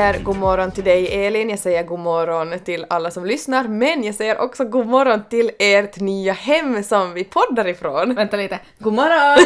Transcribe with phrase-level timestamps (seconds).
[0.00, 4.04] Säger god morgon till dig Elin, jag säger god morgon till alla som lyssnar, men
[4.04, 8.14] jag säger också god morgon till ert nya hem som vi poddar ifrån.
[8.14, 8.58] Vänta lite.
[8.78, 9.44] God morgon!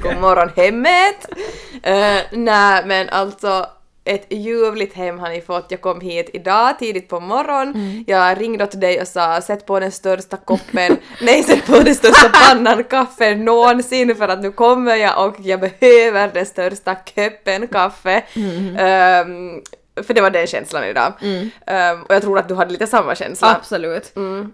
[0.02, 1.28] god morgon hemmet!
[1.74, 3.66] Uh, Nej men alltså
[4.04, 5.66] ett ljuvligt hem har ni fått.
[5.68, 7.74] Jag kom hit idag tidigt på morgonen.
[7.74, 8.04] Mm.
[8.06, 11.94] Jag ringde till dig och sa sätt på den största koppen, nej sätt på den
[11.94, 17.68] största pannan kaffe någonsin för att nu kommer jag och jag behöver den största koppen
[17.68, 18.22] kaffe.
[18.34, 19.26] Mm.
[19.26, 19.62] Um,
[20.02, 21.12] för det var den känslan idag.
[21.20, 21.40] Mm.
[21.40, 23.56] Um, och jag tror att du hade lite samma känsla.
[23.56, 24.16] Absolut.
[24.16, 24.52] Mm.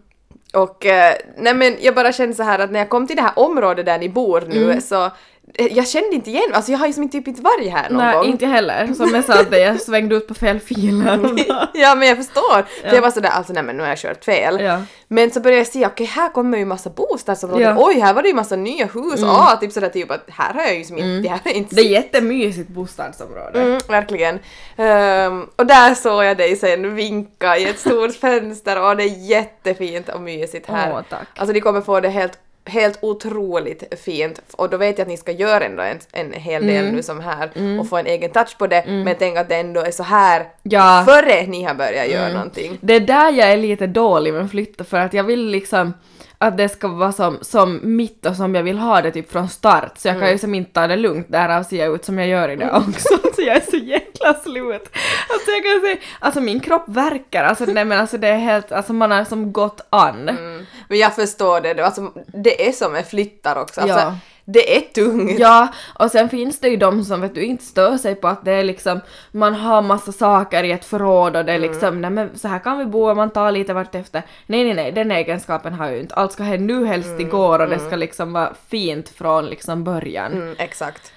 [0.53, 0.91] Och uh,
[1.37, 3.87] nej men jag bara kände så här att när jag kom till det här området
[3.87, 4.81] där ni bor nu mm.
[4.81, 5.11] så
[5.59, 8.15] jag kände inte igen alltså jag har ju som typ inte varit här någon Nej,
[8.15, 8.23] gång.
[8.23, 8.95] Nej, inte heller.
[8.95, 11.21] Som jag sa att jag svängde ut på fel filer.
[11.75, 12.63] ja, men jag förstår.
[12.89, 14.61] För jag var sådär, alltså nej men nu har jag kört fel.
[14.61, 14.83] Ja.
[15.09, 17.87] Men så började jag se, okej okay, här kommer ju massa bostadsområden, ja.
[17.87, 19.31] oj här var det ju massa nya hus, mm.
[19.31, 21.29] ah, typ sådär typ att här har jag ju som inte, mm.
[21.29, 21.75] här är inte...
[21.75, 23.61] Det är jättemysigt bostadsområde.
[23.61, 24.35] Mm, verkligen.
[24.77, 29.29] Um, och där såg jag dig sen vinka i ett stort fönster och det är
[29.29, 30.93] jättefint och mysigt här.
[30.93, 31.29] Åh, tack.
[31.37, 35.17] Alltså de kommer få det helt helt otroligt fint och då vet jag att ni
[35.17, 36.95] ska göra ändå en, en hel del mm.
[36.95, 37.81] nu som här mm.
[37.81, 39.03] och få en egen touch på det mm.
[39.03, 41.05] men tänk att det ändå är så här ja.
[41.09, 42.35] före ni har börjat göra mm.
[42.35, 42.79] någonting.
[42.81, 45.93] Det är där jag är lite dålig med flytta för att jag vill liksom
[46.39, 49.49] att det ska vara som, som mitt och som jag vill ha det typ från
[49.49, 50.39] start så jag kan ju mm.
[50.39, 53.09] som inte ta det lugnt därav ser jag ut som jag gör i det också
[53.35, 54.91] så jag är så jäkla slut.
[55.29, 58.73] Alltså jag kan säga, alltså min kropp verkar, alltså nej men alltså det är helt,
[58.73, 60.29] alltså man har som gått an.
[60.29, 60.67] Mm.
[60.89, 63.81] Men jag förstår det, alltså det är som en flyttar också.
[63.81, 64.19] Alltså, ja
[64.49, 65.39] det är tungt.
[65.39, 68.45] Ja, och sen finns det ju de som vet du inte stör sig på att
[68.45, 69.01] det är liksom,
[69.33, 71.71] man har massa saker i ett förråd och det är mm.
[71.71, 74.23] liksom, nej men så här kan vi bo och man tar lite vartefter.
[74.47, 76.15] Nej nej nej, den egenskapen har ju inte.
[76.15, 77.21] Allt ska hända nu helst mm.
[77.21, 77.87] igår och det mm.
[77.87, 80.33] ska liksom vara fint från liksom början.
[80.33, 81.13] Mm, exakt.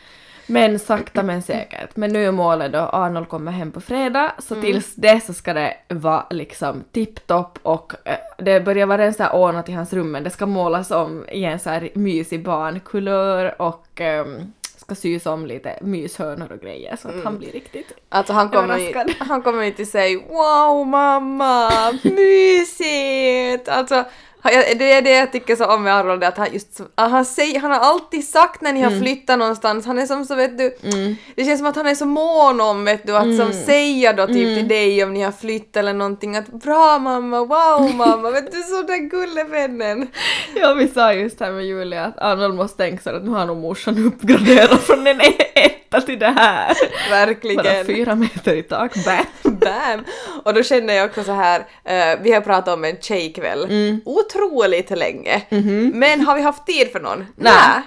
[0.50, 1.96] Men sakta men säkert.
[1.96, 4.66] Men nu är målet då Arnold kommer hem på fredag, så mm.
[4.66, 9.24] tills dess så ska det vara liksom tipptopp och äh, det börjar vara en så
[9.24, 12.44] här ordnat i hans rum men det ska målas om i en så här mysig
[12.44, 17.26] barnkulör och ähm, ska sys om lite myshörnor och grejer så att mm.
[17.26, 21.72] han blir riktigt Alltså han kommer, ju, han kommer ju till wow mamma,
[22.04, 23.70] mysigt!
[23.70, 24.06] Alltså
[24.44, 27.72] det är det jag tycker så om med Arnold, att han just han, säger, han
[27.72, 29.02] har alltid sagt när ni har mm.
[29.02, 31.16] flyttat någonstans, han är som så vet du, mm.
[31.36, 33.38] det känns som att han är så mån om vet du, att mm.
[33.38, 34.68] som säga då typ till mm.
[34.68, 38.82] dig om ni har flyttat eller någonting att bra mamma, wow mamma, vet du så
[38.82, 40.08] där gullevännen.
[40.56, 43.46] Ja vi sa just här med Julia att Arnold måste tänka sig att nu har
[43.46, 45.22] nog morsan uppgraderat från en
[45.56, 46.74] etta till det här.
[47.10, 47.64] Verkligen.
[47.64, 49.56] Bara fyra meter i tak, bam.
[49.60, 50.04] bam.
[50.44, 53.64] Och då känner jag också så här, uh, vi har pratat om en tjejkväll.
[53.64, 54.02] Mm
[54.36, 55.42] otroligt länge.
[55.50, 55.94] Mm -hmm.
[55.94, 57.26] Men har vi haft tid för någon?
[57.36, 57.82] Nej.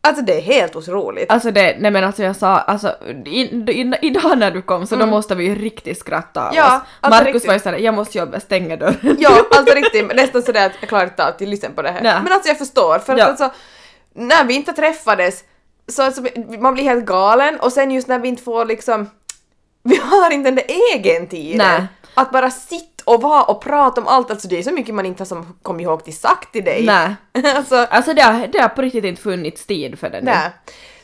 [0.00, 1.30] Alltså det är helt otroligt.
[1.30, 2.94] Alltså det, nej men alltså jag sa, alltså
[4.02, 5.06] idag när du kom så mm.
[5.06, 6.82] då måste vi ju riktigt skratta av ja, oss.
[7.00, 9.16] Alltså Markus var ju såhär, jag måste jobba, stänga dörren.
[9.18, 12.02] Ja, alltså riktigt, nästan sådär att jag klarar inte av att lyssna på det här.
[12.02, 12.20] Nej.
[12.22, 13.24] Men alltså jag förstår, för att ja.
[13.24, 13.50] alltså
[14.14, 15.44] när vi inte träffades
[15.88, 16.22] så alltså,
[16.58, 19.10] man blir helt galen och sen just när vi inte får liksom,
[19.82, 21.58] vi har inte den där egen tiden.
[21.58, 21.86] Nej.
[22.14, 25.06] Att bara sitta och vara och prata om allt, alltså det är så mycket man
[25.06, 26.84] inte har som kommit ihåg till sagt till dig.
[26.86, 27.14] Nej.
[27.56, 30.30] alltså, alltså det, har, det har på riktigt inte funnits tid för det nu.
[30.30, 30.50] Nej.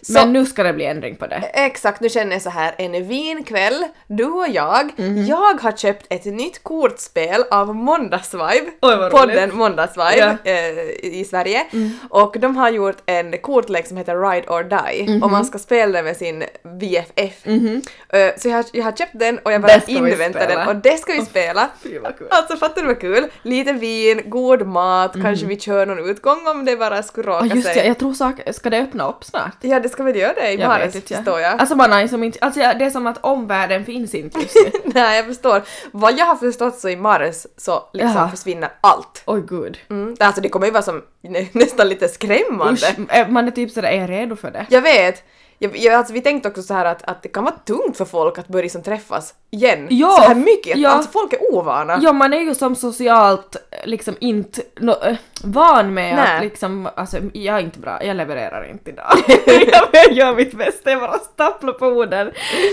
[0.06, 1.37] Så, Men nu ska det bli ändring på det.
[1.54, 4.91] Exakt, nu känner jag så här, en vinkväll, du och jag.
[4.98, 5.26] Mm.
[5.26, 10.50] Jag har köpt ett nytt kortspel av Måndagsvibe, Oj, podden Måndagsvibe ja.
[10.50, 10.59] äh,
[11.03, 11.66] i Sverige.
[11.72, 11.91] Mm.
[12.10, 15.22] Och de har gjort en kortlek som heter Ride or Die mm -hmm.
[15.22, 17.45] och man ska spela den med sin VFF.
[17.45, 17.77] -hmm.
[18.15, 20.98] Uh, så jag har, jag har köpt den och jag bara inväntar den och det
[20.98, 21.68] ska vi spela.
[21.83, 22.07] Kul.
[22.30, 23.27] Alltså fattar du vad kul?
[23.42, 25.48] Lite vin, god mat, kanske mhm.
[25.48, 27.78] vi kör någon utgång om det bara skulle råka oh, just sig.
[27.78, 29.57] Ja, jag tror sak, ska det öppna upp snart?
[29.60, 31.61] Ja, det ska väl göra det i mars, förstår jag.
[31.61, 34.71] Alltså har liksom inte, alltså det är som att omvärlden finns inte just nu.
[34.95, 35.63] Nej, jag förstår.
[35.91, 38.29] Vad jag har förstått så i mars så liksom Jaha.
[38.29, 39.23] försvinner allt.
[39.27, 39.79] Oj gud.
[39.91, 40.17] Mm.
[40.21, 41.03] Alltså det kommer ju vara som
[41.53, 42.73] nästan lite skrämmande.
[42.99, 44.67] Usch, man är typ sådär, är jag redo för det?
[44.71, 45.23] Jag vet.
[45.59, 48.04] Jag, jag, alltså, vi tänkte också så här att, att det kan vara tungt för
[48.04, 49.86] folk att börja liksom träffas igen.
[49.91, 50.77] Ja, så här mycket.
[50.77, 50.89] Ja.
[50.89, 51.98] Alltså folk är ovana.
[52.03, 56.36] Ja, man är ju som socialt liksom inte no, äh, van med Nej.
[56.36, 59.12] att liksom, alltså jag är inte bra, jag levererar inte idag.
[59.92, 62.30] jag gör mitt bästa, jag bara stapplar på orden.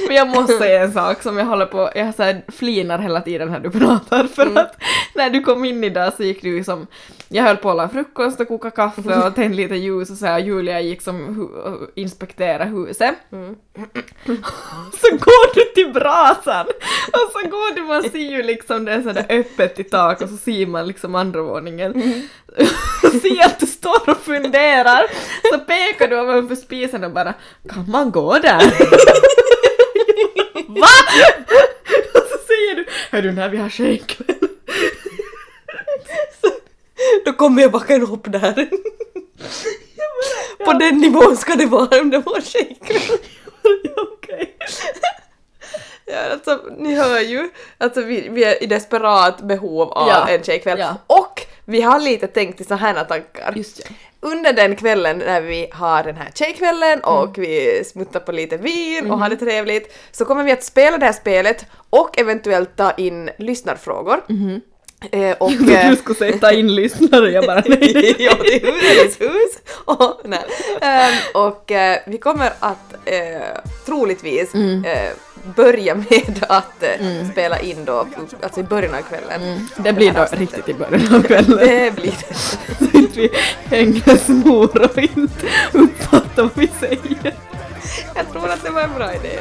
[0.07, 3.21] Men jag måste säga en sak som jag håller på, jag så här flinar hela
[3.21, 4.57] tiden när du pratar för mm.
[4.57, 4.75] att
[5.15, 6.87] när du kom in idag så gick du ju som,
[7.33, 10.25] jag höll på att laga frukost och koka kaffe och tände lite ljus och så
[10.25, 11.49] här, Julia gick som
[11.95, 13.15] inspektera huset.
[13.31, 13.55] Mm.
[15.01, 16.65] så går du till brasan
[17.11, 20.29] och så går du, man ser ju liksom det är sådär öppet i tak och
[20.29, 21.93] så ser man liksom andra våningen.
[21.95, 22.21] Mm.
[23.21, 25.03] ser att du står och funderar
[25.53, 27.33] så pekar du ovanför spisen och bara
[27.69, 28.61] kan man gå där?
[30.67, 30.87] Va?
[33.11, 34.35] Hördu, när vi har tjejkväll.
[37.25, 38.69] Då kommer jag backa upp där.
[40.65, 43.17] På den nivån ska det vara vår tjejkväll.
[43.83, 44.57] ja, okej.
[46.05, 50.27] Ja, alltså, ni hör ju, alltså vi, vi är i desperat behov av Ja.
[50.29, 50.79] en tjejkväll.
[50.79, 50.95] Ja.
[51.07, 53.51] Och vi har lite tänkt i så här tankar.
[53.55, 53.91] Det.
[54.23, 57.15] Under den kvällen när vi har den här tjejkvällen Mm.
[57.17, 59.19] och vi smuttar på lite vin och Mm-hmm.
[59.21, 63.29] har det trevligt så kommer vi att spela det här spelet och eventuellt ta in
[63.37, 64.21] lyssnarfrågor.
[65.11, 68.15] Eh, och, Du eh, skulle säga ta in lyssnare, jag bara nej.
[68.19, 69.57] ja, det är husets hus.
[69.85, 70.43] Och, nej.
[70.81, 73.41] Ehm, och eh, vi kommer att eh,
[73.85, 74.85] troligtvis Mm.
[74.85, 75.09] eh,
[75.55, 78.07] börja med att eh, spela in då,
[78.43, 79.67] alltså i början av kvällen.
[79.77, 81.57] Det blir då riktigt i början av kvällen.
[81.57, 82.35] Det blir det.
[82.85, 83.29] Så inte vi
[83.65, 87.35] hänger snor och inte uppfattar vad vi säger.
[88.15, 89.39] Jag tror att det var en bra idé.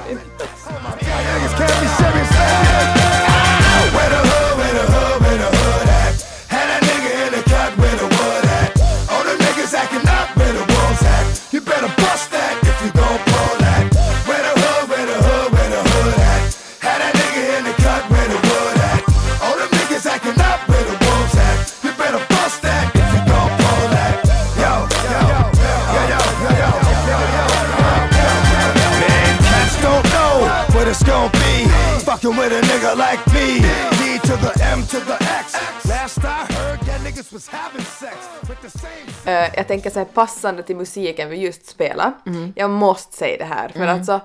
[32.41, 33.61] With a nigga like me.
[33.99, 35.55] D to the M to the X.
[35.89, 38.17] Last I heard, that niggas was having sex
[38.49, 39.35] with the same.
[39.45, 42.13] Eh, jag tänker så här passande till musiken vi just spelade.
[42.57, 44.21] Jag måste säga det här för alltså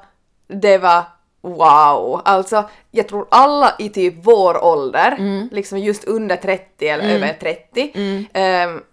[0.48, 1.04] det var
[1.42, 2.22] wow.
[2.26, 5.16] Alltså jag tror alla i typ vår ålder,
[5.52, 7.92] liksom just under 30 eller över 30,
[8.34, 8.84] ehm, s-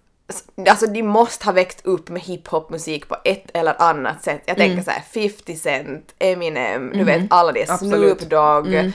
[0.71, 4.43] Alltså de måste ha växt upp med hiphopmusik på ett eller annat sätt.
[4.47, 7.67] Jag tänker så här 50 Cent, Eminem, du vet alla de.
[7.67, 8.91] Snoop Dogg, eh,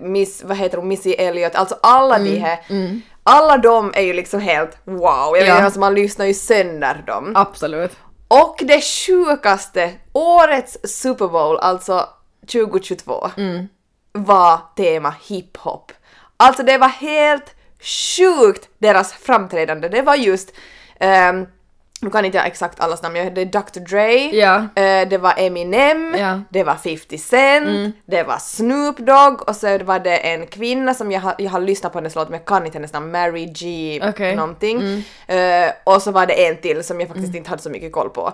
[0.00, 2.58] Miss, vad heter hon, Missy Elliott, alltså alla de här.
[3.22, 5.00] Alla de är ju liksom helt wow,
[5.36, 5.44] jag Ja.
[5.54, 7.32] menar alltså man lyssnar ju sönder dem.
[7.34, 7.92] Absolut.
[8.28, 12.08] Och det sjukaste, årets Super Bowl, alltså
[12.52, 13.28] 2022,
[14.12, 15.92] var tema hiphop.
[16.36, 19.88] Alltså det var helt sjukt deras framträdande.
[19.88, 20.52] Det var just,
[21.00, 21.46] um,
[22.00, 23.80] nu kan inte jag exakt allas namn, jag- det är Dr.
[23.80, 24.56] Dre, Ja.
[24.56, 26.40] eh, det var Eminem, Ja.
[26.50, 31.12] det var 50 Cent, det var Snoop Dogg och så var det en kvinna som
[31.12, 33.44] jag har, jag har lyssnat på hennes låt men jag kan inte hennes namn, Mary
[33.46, 34.36] G Okej.
[34.36, 35.04] någonting.
[35.26, 38.10] Eh, och så var det en till som jag faktiskt inte hade så mycket koll
[38.10, 38.32] på.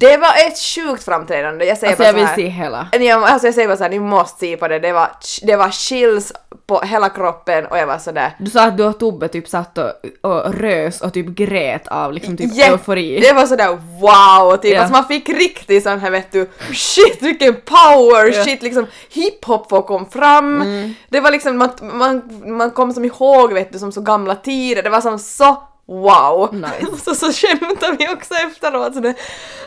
[0.00, 2.34] Det var ett sjukt framträdande, jag säger Alltså bara jag vill här.
[2.34, 2.88] se hela.
[2.92, 5.08] Jag, alltså jag säger bara såhär, ni måste se på det, det var,
[5.42, 6.32] det var chills
[6.66, 9.78] på hela kroppen och jag var sådär Du sa att du och Tobbe typ satt
[9.78, 12.64] och, och rös och typ grät av liksom typ Ja,
[12.98, 13.20] eufori.
[13.20, 14.72] Det var sådär wow, typ.
[14.74, 14.80] Ja.
[14.80, 18.44] Alltså man fick riktigt sån här vet du, shit vilken power, Ja.
[18.44, 20.64] shit liksom hiphop får kom fram.
[21.08, 22.22] Det var liksom, man, man,
[22.58, 26.54] man kom som ihåg vet du som så gamla tider, det var som så wow.
[26.54, 27.04] Nice.
[27.04, 28.94] så, så skämtade vi också efteråt.
[28.94, 29.14] Så det,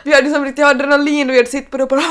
[0.04, 2.02] vi hade liksom riktigt adrenalin och vi hade suttit på det och bara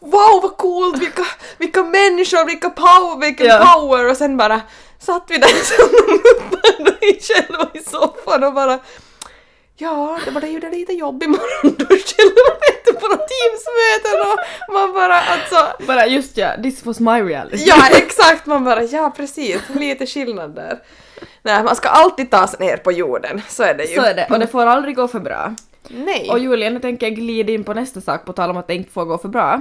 [0.00, 1.26] wow vad coolt, vilka,
[1.58, 3.74] vilka människor, vilka power, vilken Ja.
[3.74, 4.60] power och sen bara
[4.98, 8.78] satt vi där som i själva i soffan och bara
[9.80, 14.20] Ja, det var ju det lite jobb imorgon då själva vet du på något teamsmöten
[14.30, 14.38] och
[14.74, 17.64] man bara alltså Bara just ja, this was my reality.
[17.66, 20.78] Ja exakt, man bara ja precis, lite skillnad där.
[21.42, 23.96] Nej, man ska alltid ta sig ner på jorden, så är det ju.
[23.96, 25.54] Så är det, och det får aldrig gå för bra.
[25.88, 26.30] Nej.
[26.30, 28.74] Och Julia, nu tänker jag glida in på nästa sak på tal om att det
[28.74, 29.60] inte får gå för bra.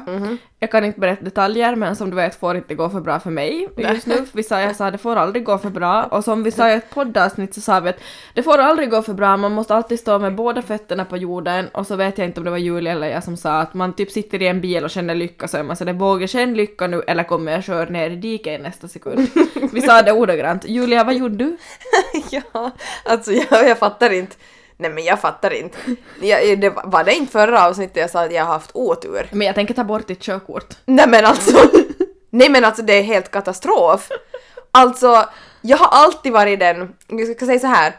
[0.59, 3.29] Jag kan inte berätta detaljer men som du vet får inte gå för bra för
[3.29, 4.25] mig just nu.
[4.33, 6.73] Vi sa, jag sa det får aldrig gå för bra och som vi sa i
[6.73, 7.99] ett poddavsnitt så sa vi att
[8.33, 11.67] det får aldrig gå för bra, man måste alltid stå med båda fötterna på jorden
[11.67, 13.93] och så vet jag inte om det var Julia eller jag som sa att man
[13.93, 16.87] typ sitter i en bil och känner lycka så är man sådär vågar känna lycka
[16.87, 19.27] nu eller kommer jag köra ner i diket i nästa sekund?
[19.71, 20.65] Vi sa det ordagrant.
[20.65, 21.57] Julia, vad gjorde du?
[22.31, 22.71] ja,
[23.05, 24.35] alltså jag, jag fattar inte.
[24.79, 25.77] Nej men jag fattar inte.
[26.21, 29.29] Jag, det, var det inte förra avsnittet jag sa att jag har haft otur?
[29.31, 30.73] Men jag tänker ta bort ditt körkort.
[30.85, 31.57] Nej men alltså,
[32.29, 34.09] nej men alltså det är helt katastrof.
[34.71, 35.25] Alltså,
[35.61, 37.95] jag har alltid varit den, jag ska säga så här.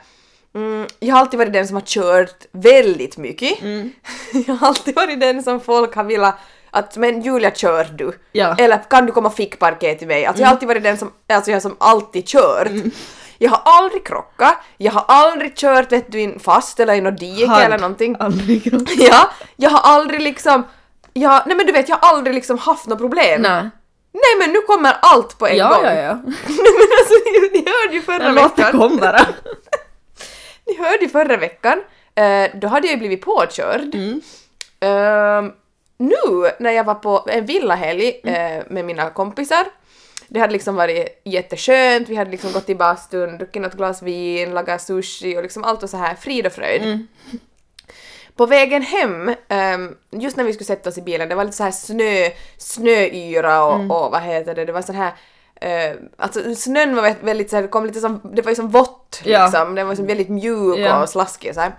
[0.55, 3.59] Mm, jag har alltid varit den som har kört väldigt mycket.
[4.47, 6.35] Jag har alltid varit den som folk har velat
[6.71, 8.13] att men Julia kör du?
[8.33, 8.57] Ja.
[8.59, 10.27] Eller kan du komma fickparkera till mig?
[10.27, 12.69] Alltså jag har alltid varit den som, alltså jag som alltid kört.
[13.43, 17.19] Jag har aldrig krockat, jag har aldrig kört vet du in fast eller i något
[17.21, 18.17] dike eller någonting.
[18.21, 18.73] Aldrig.
[18.99, 20.65] Ja, jag har aldrig liksom,
[21.13, 23.43] jag, nej men du vet jag har aldrig liksom haft något problem.
[23.43, 23.69] Nej.
[24.13, 25.85] Nej men nu kommer allt på en Ja, gång.
[25.85, 26.13] ja, ja.
[26.25, 27.15] Nej men alltså
[27.53, 28.81] ni, hörde ju förra Men låt det veckan.
[28.81, 29.21] komma.
[30.67, 31.83] Ni hörde ju förra veckan.
[32.15, 33.95] Eh, då hade jag ju blivit påkörd.
[33.95, 34.21] Mm.
[34.81, 35.53] Ehm,
[35.99, 39.65] nu när jag var på en villahelg eh, med mina kompisar
[40.33, 44.55] Det hade liksom varit jätteskönt, vi hade liksom gått i bastun, druckit något glas vin,
[44.55, 47.07] lagat sushi och liksom allt var så här frid och fröjd.
[48.37, 51.57] På vägen hem, ehm, just när vi skulle sätta oss i bilen, det var lite
[51.57, 55.13] så här snö, snöyra och, och vad heter det, det var sån här
[55.65, 58.57] Uh, alltså snön var väldigt, väldigt så här, det kom lite som, det var ju
[58.57, 59.45] som vått Ja.
[59.45, 61.03] liksom, den var som väldigt mjuk Ja.
[61.03, 61.73] och slaskig så här.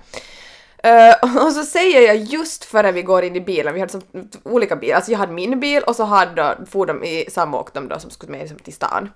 [0.84, 4.02] Eh, och så säger jag just före vi går in i bilen, vi hade som
[4.44, 7.88] olika bilar, alltså jag hade min bil och så hade for de i samåkt de
[7.88, 9.10] då som skulle med liksom till stan.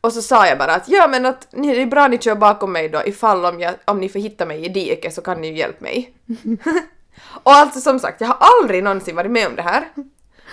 [0.00, 2.34] Och så sa jag bara att ja men att ni, det är bra ni kör
[2.34, 5.40] bakom mig då ifall om, jag, om ni får hitta mig i diket så kan
[5.40, 6.14] ni ju hjälpa mig.
[7.42, 9.88] och alltså som sagt, jag har aldrig någonsin varit med om det här.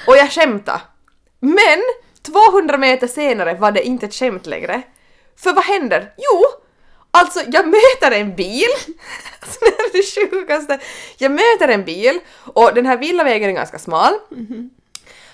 [0.07, 0.81] Och jag skämtade.
[1.39, 1.81] Men
[2.21, 4.81] 200 meter senare var det inte ett skämt längre.
[5.37, 6.13] För vad händer?
[6.17, 6.45] Jo,
[7.19, 8.67] alltså jag möter en bil.
[9.39, 10.79] Alltså, det är det sjukaste.
[11.17, 12.19] Jag möter en bil
[12.53, 14.13] och den här villavägen är ganska smal.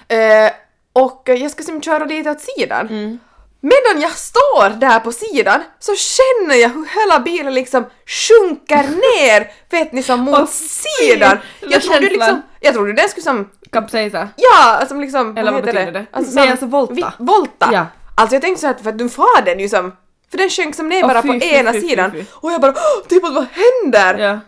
[0.08, 0.52] Eh,
[0.94, 3.20] och jag ska som köra lite åt sidan.
[3.64, 8.84] Medan jag står där på sidan så känner jag hur hela bilen liksom sjunker
[9.18, 10.66] ner, vet ni, som mot fy!
[11.00, 11.38] sidan.
[11.60, 14.30] Jag trodde liksom, jag trodde den skulle som Kapsejsa.
[14.36, 15.38] Ja, alltså liksom...
[15.38, 16.06] Eller vad heter betyder det?
[16.12, 16.94] Alltså, Nej, som- alltså volta.
[16.94, 17.70] Vi, volta!
[17.74, 17.86] Ja.
[18.16, 19.96] Alltså jag tänkte så att för att du far den ju som...
[20.32, 22.12] För den sjönk som ner bara fy, på fy, ena fy, sidan.
[22.34, 24.18] Och jag bara "Åh, typ att vad händer?
[24.18, 24.40] Ja.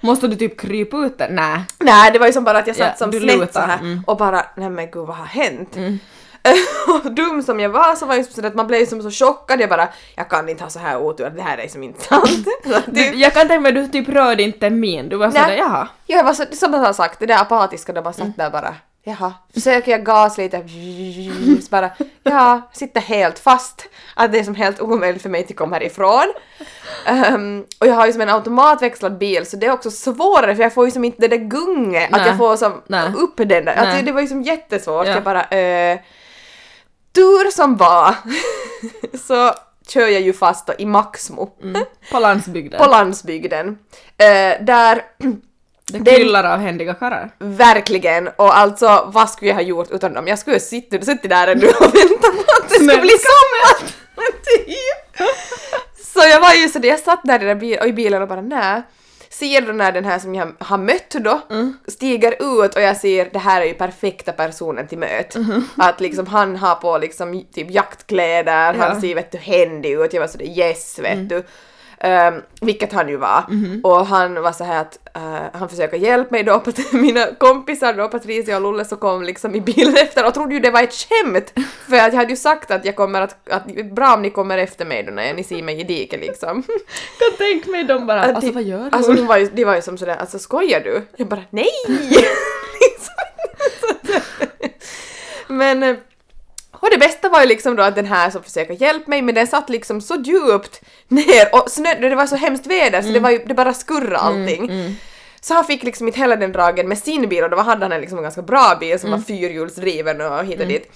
[0.00, 1.28] Måste du typ krypa ut där?
[1.30, 1.60] Nej.
[1.78, 4.04] Nej, det var ju som bara att jag satt Ja, som snett så här mm.
[4.06, 5.76] och bara nej men gud vad har hänt?
[7.04, 9.60] och dum som jag var så var jag så att man blev som så chockad,
[9.60, 12.46] jag bara jag kan inte ha så här otur, det här är som inte sant.
[12.74, 15.08] Att typ, jag kan tänka mig du typ rörde inte min.
[15.08, 15.88] Du var sådär jaha.
[16.06, 18.12] jag var så, som jag har sagt, det där apatiska, bara Mm.
[18.12, 20.64] satt där bara Jaha, försöker jag gas lite,
[21.62, 21.90] så bara,
[22.22, 23.88] ja, sitter helt fast.
[24.14, 26.32] Att det är som helt omöjligt för mig att komma härifrån.
[27.06, 30.62] Ehm, och jag har ju som en automatväxlad bil så det är också svårare för
[30.62, 33.12] jag får ju som inte det där gunget, att jag får som Nej.
[33.16, 33.76] upp den där.
[33.76, 34.02] Nej.
[34.02, 35.06] det, var ju som jättesvårt.
[35.06, 35.12] Ja.
[35.12, 35.98] Jag bara, eh,
[37.12, 38.14] tur som var
[39.26, 39.52] så
[39.88, 41.50] kör jag ju fast då i Maxmo.
[42.12, 42.80] På landsbygden.
[42.80, 43.78] På landsbygden.
[44.18, 45.02] Eh, där
[45.92, 47.30] det kryllar av händiga karlar.
[47.38, 48.28] Verkligen!
[48.28, 50.26] Och alltså vad skulle jag ha gjort utan dem?
[50.28, 53.90] Jag skulle ha suttit, suttit där ännu och väntat på att det skulle bli sommar!
[54.44, 55.28] typ!
[56.14, 58.40] Så jag var ju så jag satt där i, den bil, i bilen och bara
[58.40, 58.82] nä.
[59.30, 61.40] Ser då när den här som jag har mött då
[61.88, 62.32] stiger
[62.64, 65.34] ut och jag ser det här är ju perfekta personen till möt.
[65.76, 68.84] Att liksom han har på liksom typ jaktkläder, Ja.
[68.84, 71.44] han ser vet du händig ut, jag var sådär yes vet du.
[72.04, 73.44] Um, vilket han ju var.
[73.48, 73.80] Mhm.
[73.84, 78.08] Och han var så här att eh, han försöker hjälpa mig då, mina kompisar då,
[78.08, 80.94] Patricia och Lulle, så kom liksom i bilen efter och trodde ju det var ett
[80.94, 81.52] skämt.
[81.88, 84.58] För att jag hade ju sagt att jag kommer att, att bra om ni kommer
[84.58, 86.62] efter mig då när ni ser mig i diket liksom.
[87.18, 88.96] Kan tänka mig de bara, Att alltså de- vad gör du?
[88.96, 91.02] Alltså hon var ju, de var ju som sådär, alltså skojar du?
[91.16, 91.70] Jag bara nej!
[95.48, 95.96] men eh,
[96.80, 99.34] och det bästa var ju liksom då att den här som försöker hjälpa mig men
[99.34, 103.20] den satt liksom så djupt ner och snö, det var så hemskt väder så det
[103.20, 104.96] var ju, det bara skurrade allting.
[105.40, 107.92] Så han fick liksom inte hela den dragen med sin bil och då hade han
[107.92, 110.92] en liksom en ganska bra bil som var fyrhjulsdriven och hit och dit.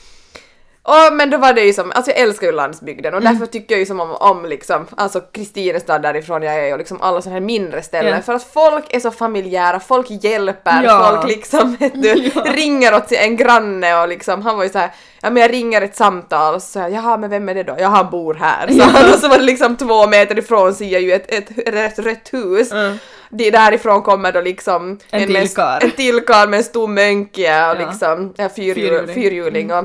[0.87, 3.75] Och, men då var det ju som, alltså jag älskar ju landsbygden och därför tycker
[3.75, 7.35] jag ju som om, om liksom, alltså Kristinestad därifrån jag är och liksom alla sådana
[7.41, 8.23] här mindre ställen Ja.
[8.23, 11.11] för att folk är så familjära, folk hjälper, Ja.
[11.21, 12.15] folk liksom du,
[12.45, 14.91] ringer åt en granne och liksom han var ju så här,
[15.23, 17.77] ja men jag ringer ett samtal och så säger jaha men vem är det då?
[17.79, 18.69] Ja han bor här.
[18.69, 21.49] Så, han, och så var det liksom två meter ifrån ser jag ju ett, ett,
[21.75, 22.73] rätt rött hus.
[22.73, 22.99] Mm.
[23.31, 27.87] Det därifrån kommer då liksom En en till karl med en stor mönke och Ja.
[27.87, 29.15] liksom ja, fyrhjul, Fyrhjuling.
[29.15, 29.85] fyrhjuling och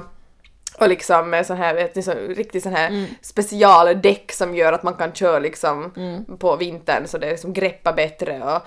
[0.81, 4.83] och liksom med sån här, vet ni, så, riktigt sån här specialdäck som gör att
[4.83, 5.91] man kan köra liksom
[6.39, 8.61] på vintern så det liksom greppar bättre och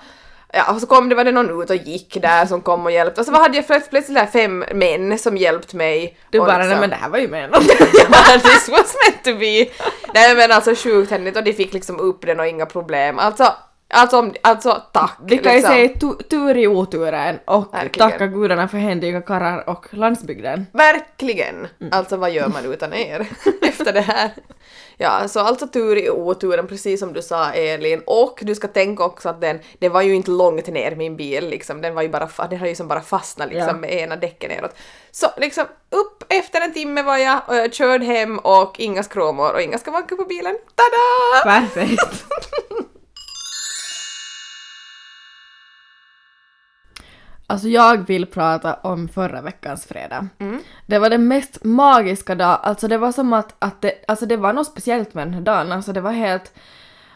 [0.55, 2.91] Ja, och så kom det, var det någon ut och gick där som kom och
[2.91, 6.17] hjälpte och så hade jag plötsligt där fem män som hjälpt mig.
[6.29, 7.63] Du bara, liksom, nej men det här var ju menat.
[8.11, 9.67] ja, this was meant to be.
[10.13, 13.19] Nej men alltså sjukt händigt och de fick liksom upp den och inga problem.
[13.19, 13.53] Alltså,
[13.93, 15.17] alltså, om- alltså tack.
[15.25, 15.73] Vi kan ju liksom.
[15.75, 18.09] säga tu- tur i oturen och Verkligen.
[18.11, 20.65] tacka gudarna för händiga karlar och landsbygden.
[20.73, 21.55] Verkligen!
[21.55, 21.93] Mm.
[21.93, 23.27] Alltså vad gör man utan er
[23.61, 24.31] efter det här?
[24.97, 28.01] Ja, så alltså tur i oturen, precis som du sa Elin.
[28.05, 31.47] Och du ska tänka också att den, den var ju inte långt ner min bil
[31.49, 33.73] liksom, den var ju bara, den har ju som bara fastnat liksom Ja.
[33.73, 34.75] med ena däcken neråt.
[35.11, 39.53] Så liksom upp efter en timme var jag och jag körde hem och inga skråmor
[39.53, 40.57] och inga skavanker på bilen.
[40.75, 41.59] Tada!
[41.59, 42.23] Perfekt.
[47.47, 50.27] Alltså jag vill prata om förra veckans fredag.
[50.85, 54.37] Det var den mest magiska dag, alltså det var som att, att det, alltså det
[54.37, 56.53] var något speciellt med den här dagen, alltså det var helt...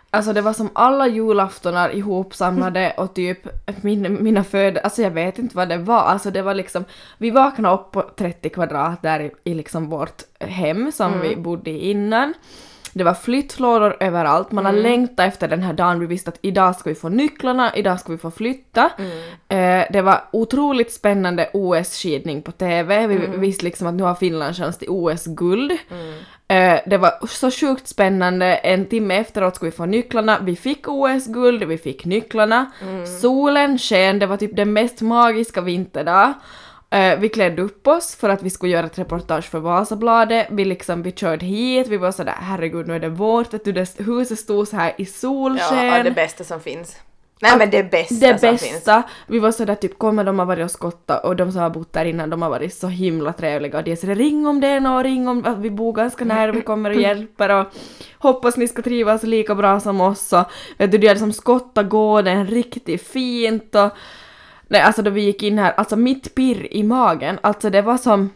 [0.09, 3.47] Alltså det var som alla julaftonar ihopsamlade och typ
[3.81, 4.77] min, mina föd...
[4.77, 6.01] Alltså jag vet inte vad det var.
[6.01, 6.85] Alltså det var liksom...
[7.17, 11.71] Vi vaknade upp på 30 kvadrat där i, i liksom vårt hem som vi bodde
[11.71, 12.33] i innan.
[12.97, 16.75] Det var flyttlådor överallt, man har längtat efter den här dagen, vi visste att idag
[16.75, 18.89] ska vi få nycklarna, idag ska vi få flytta.
[19.47, 24.55] Eh, det var otroligt spännande OS-skidning på TV, vi visste liksom att nu har Finland
[24.55, 25.71] chans till OS-guld.
[26.47, 30.87] Eh, det var så sjukt spännande, en timme efteråt skulle vi få nycklarna, vi fick
[30.87, 32.71] OS-guld, vi fick nycklarna,
[33.21, 36.33] solen sken, det var typ den mest magiska vinterdag.
[36.89, 40.47] Eh, vi klädde upp oss för att vi skulle göra ett reportage för Vasabladet.
[40.49, 43.71] Vi liksom, vi körde hit, vi var sådär herregud nu är det vårt, att du,
[43.71, 45.87] det, huset stod så här i solsken.
[45.87, 46.97] Ja, det bästa som finns.
[47.41, 48.65] Nej men det bästa det som bästa.
[48.65, 49.05] finns.
[49.27, 51.93] Vi var sådär typ, kommer de har varit och skottat och de som har bott
[51.93, 54.79] där innan de har varit så himla trevliga och de sådär ring om det är
[54.79, 57.65] något, ring om att vi bor ganska nära och vi kommer och hjälper och
[58.17, 60.43] hoppas ni ska trivas lika bra som oss och
[60.77, 63.91] vet du, de hade som skottat gården riktigt fint och
[64.67, 67.97] nej alltså då vi gick in här, alltså mitt pirr i magen, alltså det var
[67.97, 68.29] som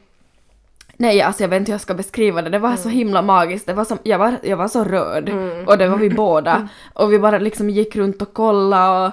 [0.98, 2.50] Nej, alltså jag vet inte hur jag ska beskriva det.
[2.50, 3.66] Det var så himla magiskt.
[3.66, 5.30] Det var som, jag, var, jag var så rörd.
[5.68, 6.68] Och det var vi båda.
[6.94, 9.12] Och vi bara liksom gick runt och kollade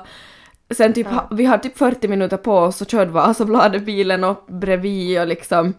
[0.70, 4.24] och sen typ, ha- vi hade typ 40 minuter på oss och körde Vasabladet bilen
[4.24, 5.74] upp bredvid och liksom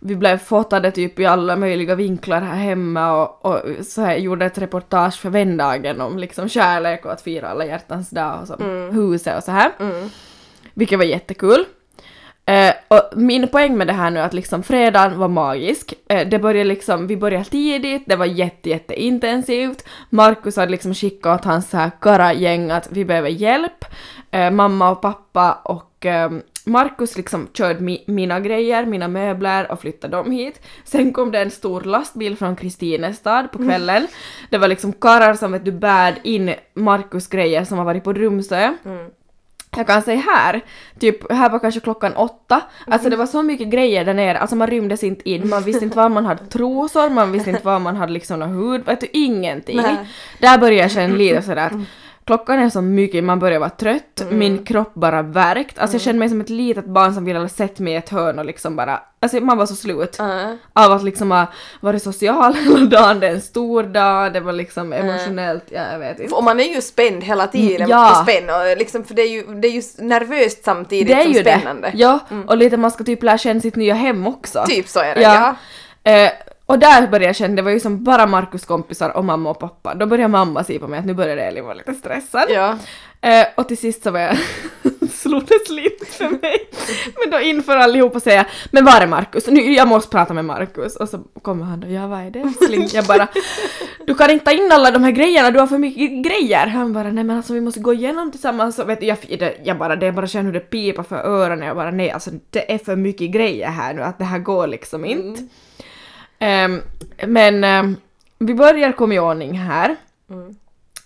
[0.00, 4.46] vi blev fotade typ i alla möjliga vinklar här hemma och, och så här, gjorde
[4.46, 8.56] ett reportage för vändagen om liksom kärlek och att fira alla hjärtans dag och som
[8.92, 9.70] huset och så här.
[10.78, 11.64] Vilket var jättekul.
[12.46, 15.94] Eh, och min poäng med det här nu är att liksom fredagen var magisk.
[16.08, 19.84] Eh, det började liksom, vi började tidigt, det var jätte, jätte intensivt.
[20.10, 23.84] Markus hade liksom skickat åt hans här kara-gäng att vi behöver hjälp.
[24.30, 26.30] Eh, mamma och pappa och eh,
[26.64, 30.60] Markus liksom körde mi- mina grejer, mina möbler och flyttade dem hit.
[30.84, 34.06] Sen kom det en stor lastbil från Kristinestad på kvällen.
[34.50, 38.12] Det var liksom karlar som vet du bärde in Markus grejer som har varit på
[38.12, 38.74] Rumsö.
[39.76, 40.60] Jag kan säga här,
[40.98, 44.56] typ här var kanske klockan åtta, alltså det var så mycket grejer där nere, alltså
[44.56, 47.78] man rymdes inte in, man visste inte var man hade trosor, man visste inte var
[47.78, 49.76] man hade liksom hud, vet du, ingenting.
[49.76, 49.96] Nej.
[50.38, 51.72] Där började jag känna lite sådär att
[52.28, 56.18] klockan är så mycket, man börjar vara trött, min kropp bara värkt, alltså jag kände
[56.18, 58.76] mig som ett litet barn som ville ha sett mig i ett hörn och liksom
[58.76, 60.56] bara, alltså man var så slut Ja.
[60.72, 61.46] av att liksom ha
[61.80, 65.98] varit social hela dagen, det är en stor dag, det var liksom emotionellt, ja, jag
[65.98, 66.34] vet inte.
[66.34, 67.76] Och man är ju spänd hela tiden.
[67.76, 68.10] Mm, ja.
[68.20, 71.22] Och spänd, och liksom, för det är, ju, det är ju nervöst samtidigt Det är
[71.24, 71.90] som ju spännande.
[71.90, 71.98] det.
[71.98, 74.64] Ja, och lite man ska typ lära känna sitt nya hem också.
[74.68, 75.54] Typ så är det, ja.
[76.04, 76.30] Eh,
[76.68, 79.58] och där började jag känna, det var ju som bara Markus kompisar och mamma och
[79.58, 79.94] pappa.
[79.94, 82.46] Då började mamma se på mig att nu började Elin vara lite stressad.
[82.48, 82.76] Ja.
[83.20, 84.36] Eh, och till sist så var jag
[85.10, 86.68] slog det slint för mig.
[87.20, 89.46] Men då inför allihopa och säga men var är Markus?
[89.46, 90.96] Nu, jag måste prata med Markus.
[90.96, 92.88] Och så kommer han och ja vad är det älskling?
[92.92, 93.28] Jag bara
[94.06, 96.66] du kan inte ta in alla de här grejerna, du har för mycket grejer.
[96.66, 98.78] Han bara nej men alltså vi måste gå igenom tillsammans.
[98.78, 101.16] Och vet du, jag, det, jag bara det jag bara känner hur det pipar för
[101.16, 101.66] öronen.
[101.66, 104.66] Jag bara nej alltså det är för mycket grejer här nu att det här går
[104.66, 105.42] liksom inte.
[106.38, 106.82] Ehm,
[107.26, 107.96] men ehm,
[108.38, 109.96] vi börjar komma i ordning här.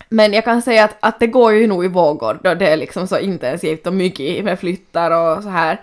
[0.09, 2.77] Men jag kan säga att, att det går ju nog i vågor då det är
[2.77, 5.81] liksom så intensivt och mycket med flyttar och så här.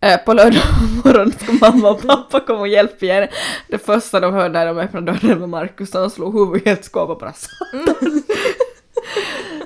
[0.00, 0.62] Eh, På lördag
[1.04, 3.30] morgon ska mamma och pappa komma och hjälpa er.
[3.68, 6.84] Det första de hörde när de öppnade dörren var Markus som slog huvudet i ett
[6.84, 7.94] skåp och bara satan.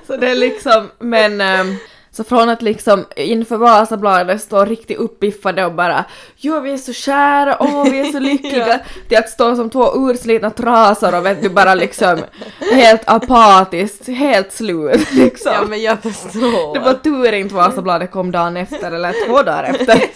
[0.07, 1.75] Så det är liksom, men ehm,
[2.11, 6.05] så från att liksom inför Vasabladet stå riktigt uppiffade och bara
[6.37, 9.91] jo vi är så kära, åh vi är så lyckliga till att stå som två
[9.95, 12.19] urslitna trasor och vet du bara liksom
[12.71, 15.51] helt apatiskt, helt slut liksom.
[15.53, 16.73] ja, men jag förstår.
[16.73, 20.03] Det var tur inte Vasabladet kom dagen efter eller två dagar efter.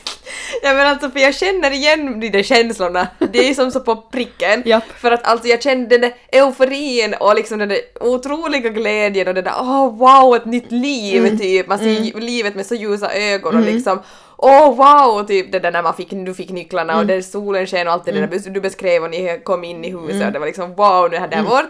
[0.62, 3.95] Ja men alltså för jag känner igen de där känslorna, det är som så på
[3.95, 4.63] pricken.
[4.65, 4.84] Japp.
[4.97, 9.34] För att alltså jag kände den där euforin och liksom den där otroliga glädjen och
[9.34, 13.13] det där åh wow ett nytt liv typ, man ser ju livet med så ljusa
[13.13, 14.02] ögon och liksom
[14.38, 17.88] åh wow typ det där när man fick, du fick nycklarna och där solen sken
[17.88, 20.46] och allt det där du beskrev och ni kom in i huset och det var
[20.46, 21.69] liksom wow nu är det här vårt.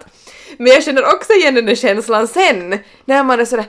[0.58, 3.65] Men jag känner också igen den där känslan sen när man är sådär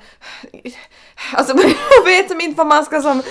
[1.32, 1.56] Alltså
[1.98, 3.22] jag vet som inte vad man ska som...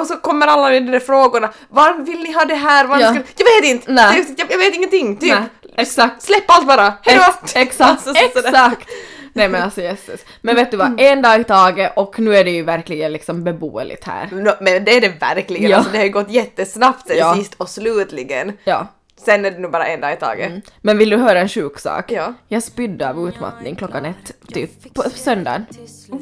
[0.00, 1.52] Och så kommer alla de där frågorna.
[1.68, 2.84] Var vill ni ha det här?
[2.86, 3.08] Var Ja.
[3.14, 3.92] ska, jag vet inte!
[4.38, 5.16] Jag, jag vet ingenting!
[5.16, 5.30] Typ.
[5.34, 5.42] Nej,
[5.76, 6.22] exakt.
[6.22, 6.92] Släpp allt bara!
[7.02, 7.22] Hejdå!
[7.44, 8.88] Ex- exakt, Alltså, exakt!
[9.32, 10.20] Nej men alltså jösses.
[10.40, 13.44] Men vet du vad, en dag i taget och nu är det ju verkligen liksom
[13.44, 14.28] beboeligt här.
[14.32, 15.76] Nå, Men det är det verkligen, Ja.
[15.76, 17.34] alltså det har ju gått jättesnabbt sen Ja.
[17.34, 18.52] sist och slutligen.
[18.64, 18.86] Ja.
[19.24, 20.52] Sen är det nog bara en dag i taget.
[20.80, 22.12] Men vill du höra en sjuk sak?
[22.12, 22.34] Ja.
[22.48, 25.66] Jag spydde av utmattning klockan ett, typ på söndagen.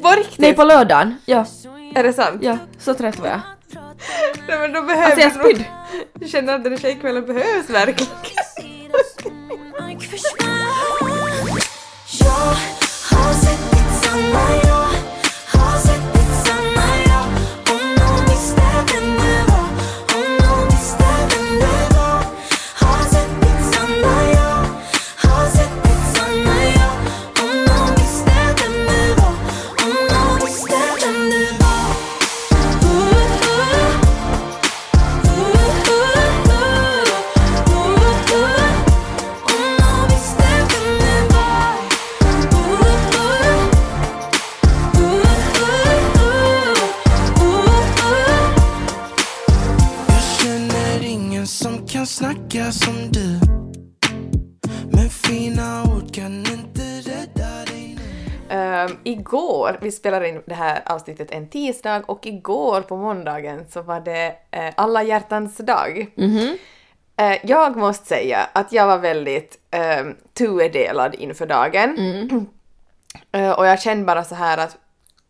[0.01, 0.39] På riktigt?
[0.39, 1.15] Nej, på lördagen.
[1.25, 1.45] Ja,
[1.95, 2.39] Är det sant?
[2.43, 3.39] ja, så trött var jag.
[4.47, 5.65] Nej, men då behöver Alltså jag du spydde.
[6.19, 8.13] Jag känner att den här tjejkvällen behövs verkligen.
[59.03, 63.99] igår, vi spelar in det här avsnittet en tisdag och igår på måndagen så var
[63.99, 66.07] det eh, alla hjärtans dag.
[67.17, 71.95] Eh, jag måste säga att jag var väldigt eh, tudelad inför dagen.
[73.31, 74.77] Eh, och jag kände bara så här att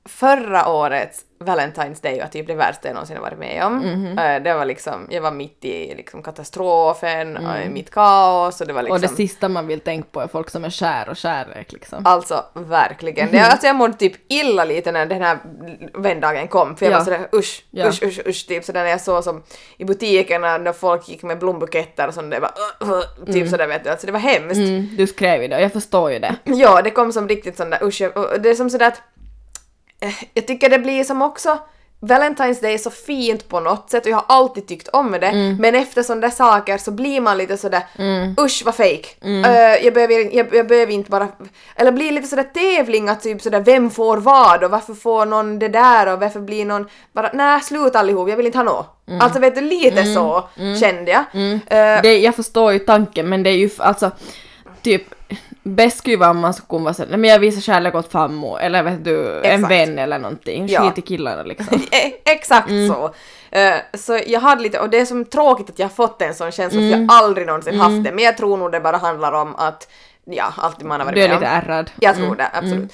[0.05, 3.83] förra årets Valentine's Day var typ det värsta jag någonsin varit med om.
[4.19, 8.67] Eh, det var liksom, jag var mitt i liksom katastrofen, och i mitt kaos och
[8.67, 8.95] det var liksom...
[8.95, 12.05] Och det sista man vill tänka på är folk som är kär och kärlek liksom.
[12.05, 13.31] Alltså verkligen.
[13.31, 15.37] Det, alltså jag mådde typ illa lite när den här
[15.93, 16.97] vändagen kom för jag Ja.
[16.97, 17.87] var sådär usch, Ja.
[17.87, 19.43] usch, usch, usch typ sådär när jag såg som
[19.77, 22.51] i butikerna när folk gick med blombuketter och sånt det var
[22.83, 24.57] uh, uh, typ sådär vet du, alltså det var hemskt.
[24.57, 26.35] Mm, du skrev ju det och jag förstår ju det.
[26.43, 29.01] Ja, det kom som riktigt sån där usch, jag- och det är som sådär att
[30.33, 31.57] jag tycker det blir som också
[32.01, 35.27] Valentine's Day är så fint på något sätt och jag har alltid tyckt om det
[35.27, 35.55] Mm.
[35.59, 37.83] men efter sådana där saker så blir man lite sådär
[38.39, 39.07] usch vad fake.
[39.21, 41.27] Eh, jag, behöver, jag, jag behöver inte bara...
[41.75, 45.59] Eller blir lite sådär tävling att typ sådär vem får vad och varför får någon
[45.59, 48.87] det där och varför blir någon bara nej slut allihop jag vill inte ha något.
[49.07, 49.21] Mm.
[49.21, 50.43] Alltså vet du lite så
[50.79, 51.23] kände jag.
[51.67, 52.17] Eh, det.
[52.19, 54.11] Jag förstår ju tanken men det är ju alltså
[54.81, 55.03] typ
[55.63, 58.57] bäst skulle ju vara om man skulle vara såhär, men jag visar kärlek åt fammo
[58.57, 59.71] eller vet du, en Exakt.
[59.71, 60.67] vän eller någonting.
[60.67, 60.81] Ja.
[60.81, 61.81] Skit i killarna liksom.
[61.91, 62.87] E- Exakt Mm.
[62.93, 63.13] så.
[63.51, 66.33] Eh, så jag hade lite, och det är som tråkigt att jag har fått en
[66.33, 66.91] sån känsla Mm.
[66.91, 69.55] för jag har aldrig någonsin haft det, men jag tror nog det bara handlar om
[69.55, 69.87] att,
[70.25, 71.57] ja, allt man har varit Du är med lite om.
[71.57, 71.91] ärrad.
[71.99, 72.93] Jag tror det, absolut.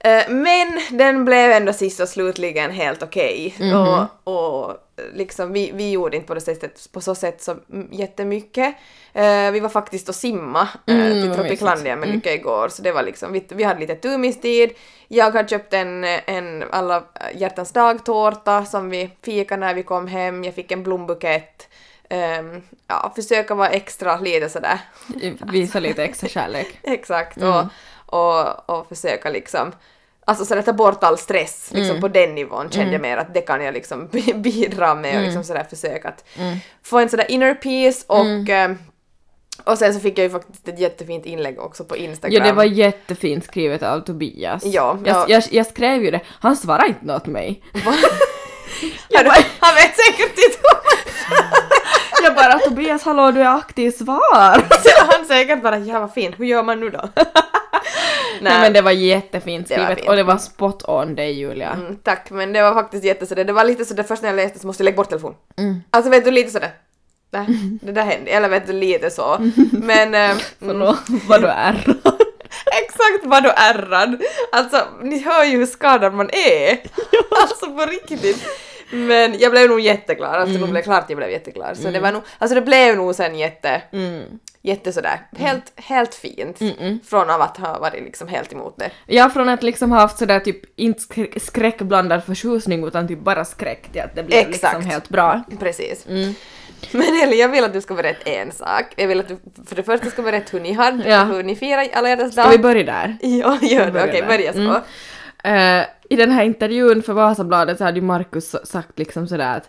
[0.00, 3.54] Eh, men den blev ändå sist och slutligen helt okej.
[3.60, 3.74] Mhm.
[3.76, 4.76] Och, och
[5.12, 8.74] liksom, vi, vi gjorde inte på, det sättet, på så sätt så mm, jättemycket.
[9.12, 12.82] Eh, vi var faktiskt och simma eh, Mm, till vad Tropiclandia med Lycka igår, så
[12.82, 14.70] det var liksom, vi, vi hade lite tumistid.
[15.08, 17.04] Jag har köpt en, en alla
[17.34, 21.68] hjärtans dag-tårta som vi fikade när vi kom hem, jag fick en blombukett.
[22.10, 24.78] Um, ja, försöka vara extra lite sådär
[25.52, 26.78] Visa lite extra kärlek.
[26.82, 27.48] Exakt, Mm.
[27.48, 27.64] och,
[28.06, 29.72] och, och försöka liksom
[30.26, 32.00] Alltså sådär ta bort all stress liksom Mm.
[32.00, 35.14] på den nivån kände jag mer att det kan jag liksom bi- bidra med och
[35.14, 35.24] Mm.
[35.24, 36.24] liksom sådär försöka att
[36.84, 38.70] få en sådär inner peace och Mm.
[38.70, 38.76] eh,
[39.64, 42.38] och sen så fick jag ju faktiskt ett jättefint inlägg också på Instagram.
[42.42, 44.62] Ja det var jättefint skrivet av Tobias.
[44.64, 45.12] Ja, ja.
[45.28, 47.62] Jag, jag, jag skrev ju det, han svarade inte något mig.
[49.14, 49.24] Han,
[49.60, 50.58] han vet säkert inte
[52.24, 54.64] Jag bara Tobias hallå du är aktiv, svar!
[55.12, 57.08] Han säkert bara ja vad fint, hur gör man nu då?
[58.40, 61.70] Nej men det var jättefint Det var skrivet och det var spot on dig Julia.
[61.70, 64.58] Mm, tack, men det var faktiskt jättesådär, det var lite sådär först när jag läste
[64.58, 65.36] så måste jag lägga bort telefonen.
[65.56, 65.82] Mm.
[65.90, 66.70] Alltså vet du lite sådär,
[67.30, 67.46] nej,
[67.82, 69.38] det där hände, eller vet du lite så.
[69.72, 71.74] Men eh, Förlåt, vad du är.
[72.82, 74.22] exakt vad du ärrad.
[74.52, 76.78] Alltså ni hör ju hur skadad man är.
[77.42, 78.46] alltså på riktigt.
[78.94, 81.76] Men jag blev nog jätteglad, alltså nog blev klart jag blev jätteglad.
[81.76, 84.22] Så det var nog, alltså det blev nog sen jätte, Mm.
[84.62, 86.58] jätte sådär, helt, helt fint.
[87.06, 88.90] Från av att ha varit liksom helt emot det.
[89.06, 93.44] Ja, från att liksom ha haft sådär typ inte skräck- skräckblandad förtjusning utan typ bara
[93.44, 94.86] skräck till att det blev liksom Exakt.
[94.86, 95.42] helt bra.
[95.60, 96.06] Precis.
[96.90, 98.84] Men Elin, jag vill att du ska berätta en sak.
[98.96, 101.24] Jag vill att du för det första ska berätta hur ni hade, Ja.
[101.24, 102.50] hur ni firar alla hjärtans Ska dag.
[102.50, 103.16] vi börja där?
[103.22, 104.04] Ja, gör det.
[104.04, 104.28] Okej, där?
[104.28, 104.58] börja så.
[104.58, 104.80] Mm.
[105.44, 109.68] Eh, I den här intervjun för Vasabladet så hade ju Markus sagt liksom sådär att,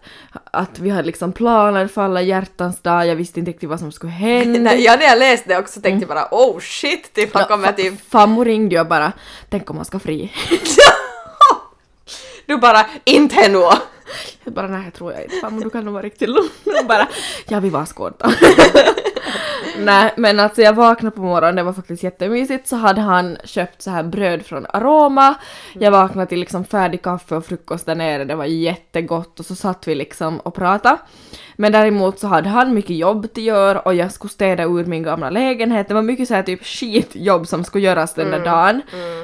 [0.51, 3.91] att vi hade liksom planer för alla hjärtans dag, jag visste inte riktigt vad som
[3.91, 4.59] skulle hända.
[4.71, 7.67] Nej, ja, när jag läste det också tänkte jag bara oh shit, typ han kommer
[7.67, 8.09] fa- typ...
[8.11, 9.11] Fammo ringde och bara
[9.49, 10.31] “tänk om man ska fri”.
[12.47, 13.59] Du bara inte ännu.
[14.43, 15.35] Jag bara “nej, jag tror jag inte.
[15.41, 16.49] Fammo, du kan nog vara riktigt lugn”.
[16.81, 17.07] Och bara
[17.47, 18.31] “ja, vi var skådda”.
[19.79, 23.81] Nej, men alltså jag vaknade på morgonen, det var faktiskt jättemysigt, så hade han köpt
[23.81, 25.35] så här bröd från Aroma.
[25.73, 29.55] Jag vaknade till liksom färdig kaffe och frukost där nere, det var jättegott och så
[29.55, 30.97] satt vi liksom och pratade.
[31.57, 35.03] Men däremot så hade han mycket jobb till göra och jag skulle städa ur min
[35.03, 35.87] gamla lägenhet.
[35.87, 38.81] Det var mycket så här typ skitjobb som skulle göras den där dagen.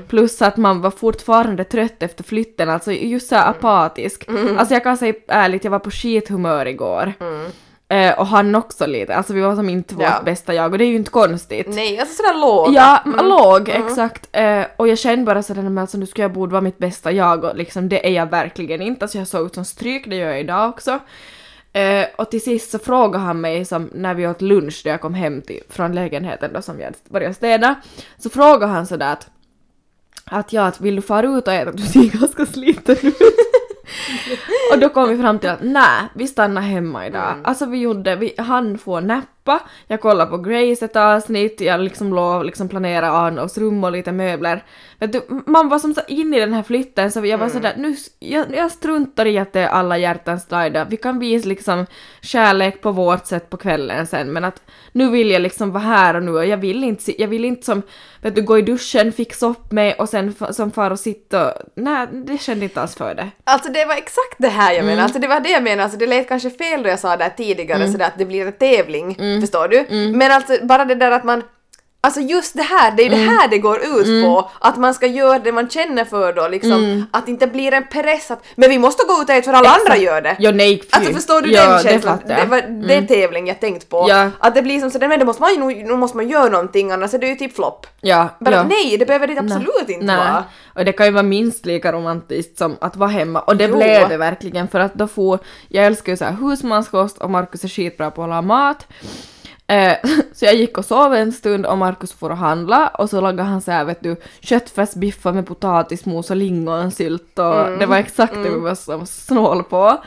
[0.08, 4.30] Plus att man var fortfarande trött efter flytten, alltså just så här apatisk.
[4.58, 7.14] Alltså jag kan säga ärligt, jag var på skithumör igår.
[7.92, 10.22] Eh, och han också lite, alltså vi var som inte vårt Ja.
[10.26, 11.68] bästa jag och det är ju inte konstigt.
[11.70, 12.74] Nej, alltså sådär låg.
[12.74, 14.28] Ja, låg, exakt.
[14.32, 17.12] Eh, och jag kände bara sådär, men alltså nu skulle jag borde vara mitt bästa
[17.12, 19.06] jag och liksom det är jag verkligen inte.
[19.06, 21.00] Alltså jag såg ut som stryk, det gör jag idag också.
[21.74, 25.02] Eh, och till sist så frågade han mig som när vi åt lunch när jag
[25.02, 27.76] kom hem till, från lägenheten då som hade börjat städa.
[28.18, 29.28] Så frågade han sådär att
[30.26, 31.72] att ja, att vill du fara ut och äta?
[31.78, 33.18] Du ser ganska sliten ut.
[34.74, 37.36] Och då kom vi fram till att nej, vi stannar hemma idag.
[37.44, 41.80] Alltså vi gjorde, vi hann få näpp soppa, jag kollade på Grace ett avsnitt, jag
[41.80, 44.64] liksom låg liksom planera Arnolds rum och lite möbler.
[45.00, 47.74] Vet du, man var som så inne i den här flytten så jag var sådär,
[47.78, 50.86] nu, jag, jag struntar i att det är alla hjärtans dag idag.
[50.90, 51.86] vi kan visa liksom
[52.22, 56.16] kärlek på vårt sätt på kvällen sen men att nu vill jag liksom vara här
[56.16, 57.82] och nu och jag vill inte, jag vill inte som,
[58.22, 61.54] vet du, gå i duschen, fixa upp mig och sen som far och sitta och,
[61.76, 63.30] nej det kände inte alls för det.
[63.44, 64.86] Alltså det var exakt det här jag Mm.
[64.88, 67.18] menar, alltså det var det jag menar, alltså det lät kanske fel då jag sa
[67.18, 69.31] det tidigare sådär att det blir en tävling, Mm.
[69.40, 69.86] Förstår du?
[70.18, 71.44] Men alltså bara det där att man
[72.04, 73.26] Alltså just det här, det är ju Mm.
[73.26, 76.48] det här det går ut på, att man ska göra det man känner för då
[76.48, 79.52] liksom, att det inte blir en press att men vi måste gå ut och äta
[79.52, 80.36] för alla andra gör det.
[80.40, 80.84] Ja, nej.
[80.92, 82.20] Alltså förstår du ja, den det känslan?
[82.28, 82.46] Det, jag.
[82.46, 84.06] var det tävling jag tänkt på.
[84.10, 84.30] Ja.
[84.40, 86.92] Att det blir som sådär, men då måste man ju, nu måste man göra någonting
[86.92, 87.88] annars är det ju typ flopp.
[88.02, 88.64] Ja, Bara ja.
[88.64, 90.18] nej, det behöver det absolut inte Nej.
[90.18, 90.44] vara.
[90.76, 93.40] Och det kan ju vara minst lika romantiskt som att vara hemma.
[93.40, 93.76] Och det Jo.
[93.78, 97.64] blev det verkligen för att då får, jag älskar ju så här husmanskost och Markus
[97.64, 98.88] är skitbra på att laga mat.
[99.72, 99.98] Eh,
[100.34, 103.44] så jag gick och sov en stund och Markus får och handla och så lagade
[103.44, 107.80] han så här vet du köttfärsbiffar med potatismos och lingonsylt och Mm.
[107.80, 110.04] det var exakt det vi var som snål på.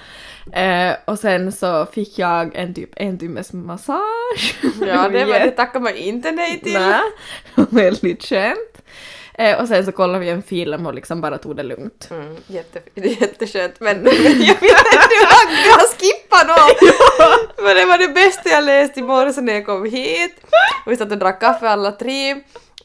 [0.52, 4.56] Eh, och sen så fick jag en typ en timmes massage.
[4.80, 6.72] Ja, det, var, det tackar man inte nej till.
[6.72, 7.00] Nej,
[7.70, 8.82] väldigt skönt.
[9.38, 12.08] Eh, och sen så kollade vi en film och liksom bara tog det lugnt.
[12.10, 16.94] Mm, jätte, jätteskönt men, men jag vet att du har, har skippat något!
[17.64, 20.36] Men det var det bästa jag läst i morse när jag kom hit.
[20.86, 22.34] Och vi satt och drack kaffe alla tre.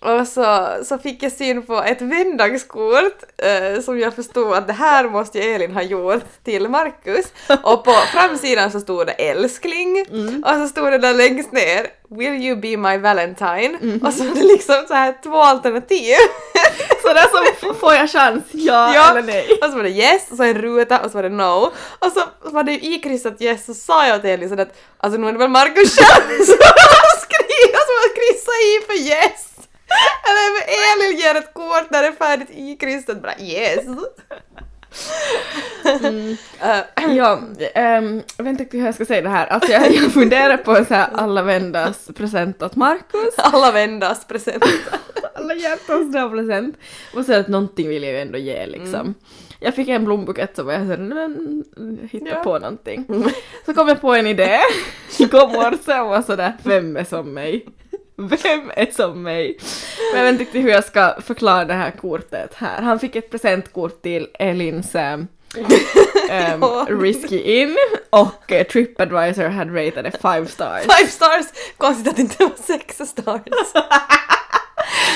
[0.01, 4.73] Och så, så fick jag syn på ett vändagskort eh, som jag förstod att det
[4.73, 7.25] här måste ju Elin ha gjort till Markus.
[7.63, 10.05] Och på framsidan så stod det älskling
[10.45, 13.99] och så stod det där längst ner Will you be my valentine?
[14.03, 16.15] Och så var det liksom så här två alternativ.
[17.01, 19.59] Så där så f- får jag chans, ja, Ja, eller nej.
[19.62, 21.71] och så var det yes, och så en ruta och så var det no.
[21.99, 25.19] Och så var det ju ikryssat yes, så sa jag till Elin så att alltså
[25.19, 29.48] nu är det väl Markus själv som har skrivit, som har kryssat i för yes.
[30.30, 30.63] Eller men
[31.10, 33.86] Elin ger ett kort där det är färdigt ikryssat bara yes.
[36.62, 36.80] Eh,
[37.15, 37.39] Ja,
[37.75, 39.47] um, jag vet inte hur jag ska säga det här.
[39.47, 43.34] Alltså jag, jag funderar på en så här alla vändas present åt Markus.
[43.38, 44.63] alla vändas present.
[45.36, 46.78] Alla hjärtans dag present.
[47.15, 49.13] Och så att någonting vill jag ju ändå ge liksom.
[49.60, 51.63] Jag fick en blombukett så var jag såhär, men
[52.12, 52.36] hitta Ja.
[52.43, 53.06] på någonting.
[53.65, 54.60] Så kom jag på en idé.
[55.19, 57.65] Igår morse och var sådär, vem är som mig?
[58.19, 59.58] Vem är som mig?
[60.12, 62.82] Men jag vet inte riktigt hur jag ska förklara det här kortet här.
[62.82, 65.27] Han fick ett presentkort till Elins um,
[66.29, 66.88] Ja.
[66.89, 67.77] Risky In
[68.10, 70.82] och uh, Tripadvisor hade ratat det 5 stars.
[70.82, 71.45] Five stars!
[71.77, 73.41] Konstigt att det inte var sex stars.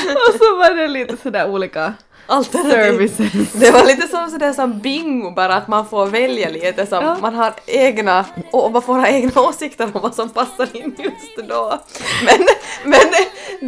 [0.06, 1.94] och så var det lite sådär olika
[2.26, 2.72] Alternativ.
[2.72, 3.52] services.
[3.54, 7.18] Det var lite som sådär som bingo bara att man får välja lite som Ja.
[7.22, 11.50] man har egna och man får ha egna åsikter om vad som passar in just
[11.50, 11.80] då.
[12.26, 12.46] Men,
[12.84, 13.00] men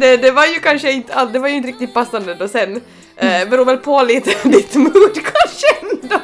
[0.00, 2.80] det, det var ju kanske inte det var ju inte riktigt passande då sen.
[3.16, 5.18] Eh, beror väl på lite ditt mood
[5.82, 6.20] ändå.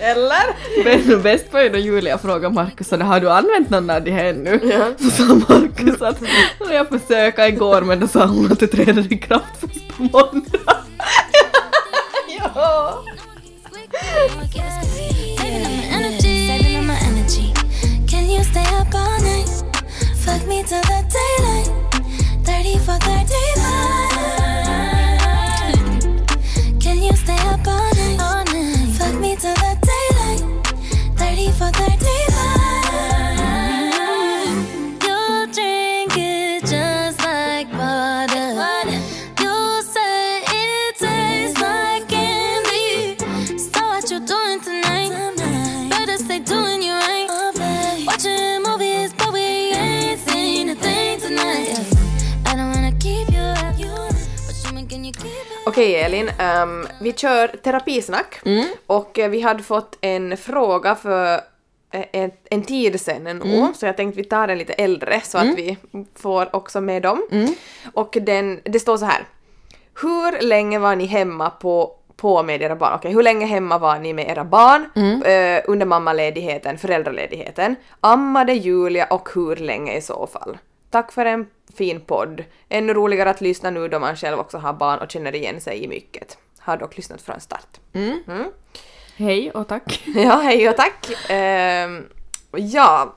[0.00, 0.44] Eller?
[0.84, 4.10] Men bäst var ju då Julia frågade Markus så har du använt någon av de
[4.10, 4.60] här ännu?
[4.62, 5.04] Ja.
[5.10, 6.18] Så sa Markus att
[6.60, 10.02] "Ja, jag försökte igår men då sa hon att det träder i kraft först på
[10.02, 10.58] måndag.
[12.54, 13.04] Ja.
[16.48, 17.52] Saving my energy.
[18.10, 19.64] Can you stay up all night?
[20.24, 21.39] Fuck me till the daylight.
[55.80, 58.40] Okej Elin, ehm, vi kör terapisnack
[58.86, 61.34] och eh, vi hade fått en fråga för
[61.92, 65.38] eh, en, en tid sedan nu, så jag tänkte vi tar den lite äldre så
[65.38, 65.76] att vi
[66.16, 67.22] får också med dem.
[67.94, 69.24] Och den, det står så här.
[70.02, 72.92] Hur länge var ni hemma på, på med era barn?
[72.94, 74.86] Okej, hur länge hemma var ni med era barn
[75.24, 77.76] eh, under mammaledigheten, föräldraledigheten?
[78.00, 80.58] Ammade Julia och hur länge i så fall?
[80.90, 82.44] Tack för en fin podd.
[82.68, 85.84] Ännu roligare att lyssna nu då man själv också har barn och känner igen sig
[85.84, 86.38] i mycket.
[86.58, 87.80] Har dock lyssnat från start.
[87.92, 88.44] Mm.
[89.16, 90.02] Hej och tack.
[90.14, 91.06] Ja, hej och tack.
[91.30, 92.04] Ehm,
[92.52, 93.14] ja,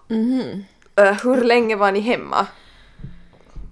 [0.96, 2.48] Eh, hur länge var ni hemma?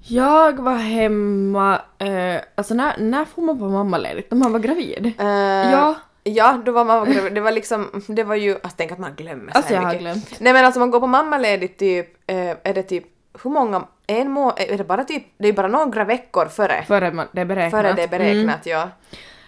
[0.08, 4.32] Jag var hemma, eh, alltså när, när får man på mammaledigt?
[4.32, 5.14] När man var gravid?
[5.20, 5.26] Eh,
[5.72, 5.96] Ja.
[6.24, 7.34] Ja, då var man gravid.
[7.34, 9.88] Det var liksom, det var ju, alltså tänk att man glömmer så Alltså här jag
[9.88, 10.02] har mycket.
[10.02, 10.40] glömt.
[10.40, 13.06] Nej men alltså man går på mammaledigt typ är det typ,
[13.44, 17.12] hur många, en må, är det bara typ, det är bara några veckor före, Före
[17.12, 17.72] man, det är beräknat.
[17.82, 18.82] före det är beräknat, ja.
[18.82, 18.90] Mm.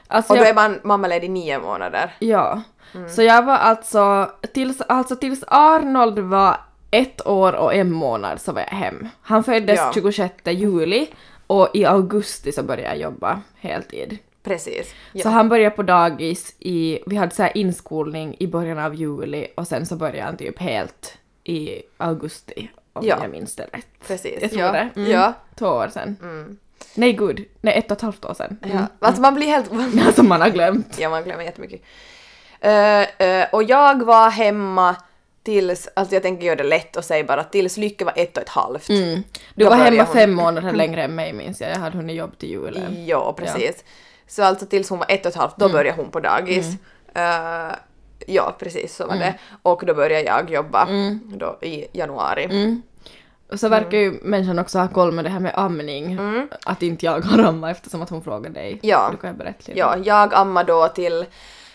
[0.07, 2.15] Alltså Och då jag- är man mammaledig nio månader.
[2.19, 2.61] Ja.
[2.95, 3.09] Mm.
[3.09, 6.57] Så jag var alltså tills, alltså tills Arnold var
[6.91, 9.09] ett år och en månad så var jag hem.
[9.21, 9.91] Han föddes Ja.
[9.93, 11.07] 26 juli
[11.47, 14.17] och i augusti så började jag jobba heltid.
[14.43, 14.93] Precis.
[15.11, 15.23] Ja.
[15.23, 19.47] Så han började på dagis i, vi hade så här inskolning i början av juli
[19.57, 23.17] och sen så började han typ helt i augusti om Ja.
[23.21, 23.87] jag minns det rätt.
[24.07, 24.41] Precis.
[24.41, 24.71] Jag tror ja.
[24.71, 24.89] det.
[24.95, 25.11] Mm.
[25.11, 25.33] Ja.
[25.55, 26.17] Två år sedan.
[26.95, 28.57] Nej gud, nej ett och ett halvt år sedan.
[28.73, 28.79] ja.
[28.99, 29.71] Alltså man blir helt...
[30.07, 30.99] Alltså man har glömt.
[30.99, 31.81] Ja, man glömmer jättemycket.
[32.65, 34.95] Uh, uh, och jag var hemma
[35.43, 38.43] tills, alltså jag tänker göra det lätt och säga bara tills Lycke var ett och
[38.43, 38.89] ett halvt.
[38.89, 39.23] Mm.
[39.55, 41.71] Du Då var hemma hon- fem månader längre än mig minns jag.
[41.71, 43.05] Jag hade hunnit jobb till julen.
[43.05, 43.83] Ja, precis.
[44.27, 45.73] Så alltså tills hon var ett och ett halvt, då Mm.
[45.77, 46.65] började hon på dagis.
[47.15, 47.71] Eh,
[48.27, 49.27] ja, precis så var Mm.
[49.27, 49.39] det.
[49.61, 50.87] Och då började jag jobba
[51.35, 52.43] då i januari.
[52.43, 52.81] Mm.
[53.51, 56.19] Och så verkar ju människan också ha koll med det här med amning.
[56.65, 58.79] Att inte jag har ammat eftersom att hon frågade dig.
[58.81, 59.07] Ja.
[59.11, 59.79] Du kan ju berätta lite.
[59.79, 61.25] Ja, jag ammade då till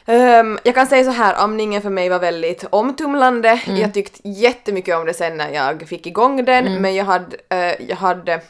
[0.06, 3.48] ehm, jag kan säga så här, amningen för mig var väldigt omtumlande.
[3.66, 3.80] Mm.
[3.80, 6.82] Jag tyckte jättemycket om det sen när jag fick igång den, Mm.
[6.82, 8.40] men jag hade, eh, jag hade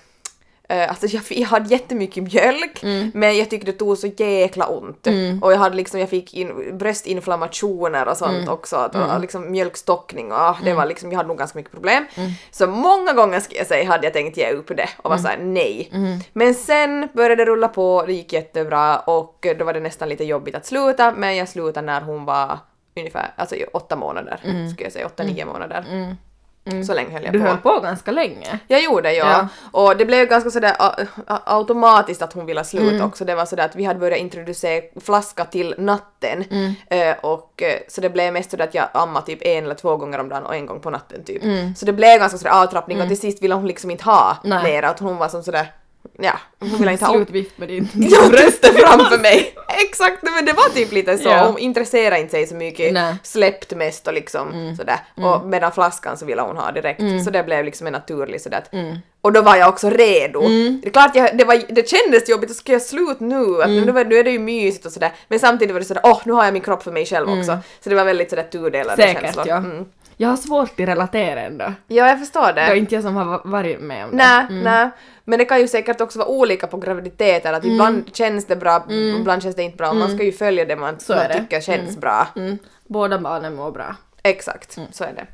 [0.68, 3.10] alltså jag, jag hade jättemycket mjölk, Mm.
[3.14, 5.06] men jag tyckte det tog så jäkla ont.
[5.42, 8.48] Och jag hade liksom, jag fick in, bröstinflammationer och sånt Mm.
[8.48, 11.72] också, att, och liksom mjölkstockning och ah, det var liksom, jag hade nog ganska mycket
[11.72, 12.04] problem.
[12.50, 15.38] Så många gånger ska jag säga hade jag tänkt ge upp det och var såhär
[15.38, 15.90] nej.
[16.32, 20.24] Men sen började det rulla på, det gick jättebra och då var det nästan lite
[20.24, 22.58] jobbigt att sluta, men jag slutade när hon var
[22.96, 24.40] ungefär, alltså åtta månader,
[24.72, 25.84] skulle jag säga, åtta, nio månader.
[26.86, 27.46] Så länge höll jag Du på.
[27.46, 28.58] höll på ganska länge.
[28.66, 29.26] Jag gjorde ja.
[29.32, 29.48] Ja.
[29.72, 30.76] Och det blev ganska sådär
[31.26, 33.06] automatiskt att hon ville sluta Mm.
[33.06, 33.24] också.
[33.24, 36.44] Det var sådär att vi hade börjat introducera flaska till natten.
[36.50, 36.74] Mm.
[36.90, 39.96] Eh, och eh, så det blev mest sådär att jag ammade typ en eller två
[39.96, 41.42] gånger om dagen och en gång på natten typ.
[41.78, 44.62] Så det blev ganska sådär avtrappning och till sist ville hon liksom inte ha Mm.
[44.62, 44.72] Nej.
[44.72, 44.82] mer.
[44.82, 45.72] Att hon var som sådär,
[46.18, 47.88] ja, hon ville inte ha Slutvift med din...
[47.94, 49.54] Ja, bröstet framför mig!
[49.88, 51.28] Exakt, men det var typ lite så.
[51.28, 51.46] Ja.
[51.46, 53.14] Hon intresserade inte sig så mycket, Nej.
[53.22, 54.98] släppt mest och liksom sådär.
[55.14, 57.24] Och medan flaskan så ville hon ha direkt.
[57.24, 58.74] Så det blev liksom en naturlig sådär att,
[59.20, 60.40] Och då var jag också redo.
[60.82, 63.62] Det är klart, jag, det, var, det kändes jobbigt, ska jag sluta nu?
[63.62, 65.12] Att nu, var- nu är det ju mysigt och sådär.
[65.28, 67.58] Men samtidigt var det sådär, åh nu har jag min kropp för mig själv också.
[67.84, 69.48] Så det var väldigt sådär tudelade Säkert känslor.
[69.48, 69.56] ja.
[69.56, 69.84] Mm.
[70.20, 71.72] Jag har svårt att relatera ändå.
[71.86, 72.52] Ja, jag förstår det.
[72.52, 74.16] Det är inte jag som har va- varit med om det.
[74.16, 74.90] Nej, nej.
[75.24, 78.86] Men det kan ju säkert också vara olika på graviditeter, att ibland känns det bra,
[78.90, 79.92] ibland känns det inte bra.
[79.92, 81.38] Man ska ju följa det man, Så man det.
[81.40, 82.26] tycker känns bra.
[82.36, 82.58] Mm.
[82.86, 83.96] Båda barnen mår bra.
[84.22, 85.26] Exakt, så är det.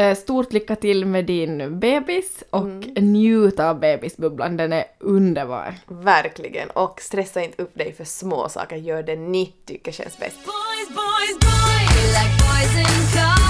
[0.00, 3.12] Eh, Stort lycka till med din bebis och Mm.
[3.12, 5.74] njut av bebisbubblan, den är underbar.
[5.88, 6.70] Verkligen.
[6.70, 10.36] Och stressa inte upp dig för små saker, gör det ni tycker känns bäst.
[10.44, 13.41] Boys, boys, boys.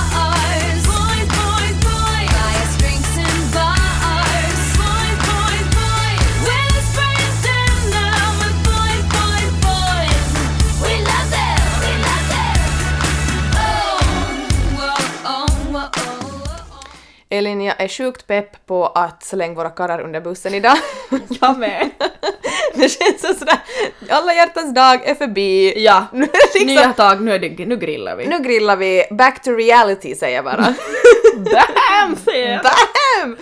[17.33, 20.77] Elin, jag är sjukt pepp på att slänga våra karrar under bussen idag.
[21.40, 21.90] Jag med.
[22.75, 23.59] det känns så sådär,
[24.09, 25.85] alla hjärtans dag är förbi.
[25.85, 26.07] Ja.
[26.12, 28.26] Nu, liksom, Nya tag, nu, är det, nu grillar vi.
[28.26, 30.74] nu grillar vi, back to reality säger jag bara.
[31.37, 32.16] Bam!
[32.24, 32.62] säger jag.
[32.62, 33.37] Bam!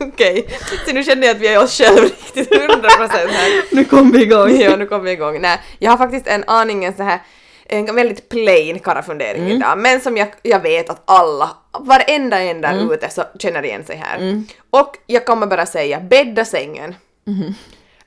[0.00, 0.48] Okej,
[0.86, 3.74] så nu känner jag att vi är oss själva riktigt 100% här.
[3.74, 4.60] Nu kom vi igång.
[4.60, 5.40] Ja, nu kommer vi igång.
[5.40, 7.20] Nej, jag har faktiskt en aningen så här
[7.68, 9.56] en väldigt plain karafundering Mm.
[9.56, 11.50] idag, men som jag, jag vet att alla,
[11.80, 12.90] varenda en där Mm.
[12.92, 14.42] ute så känner igen sig här.
[14.70, 16.94] Och jag kommer bara säga, bädda sängen.
[17.26, 17.52] Mm-hmm.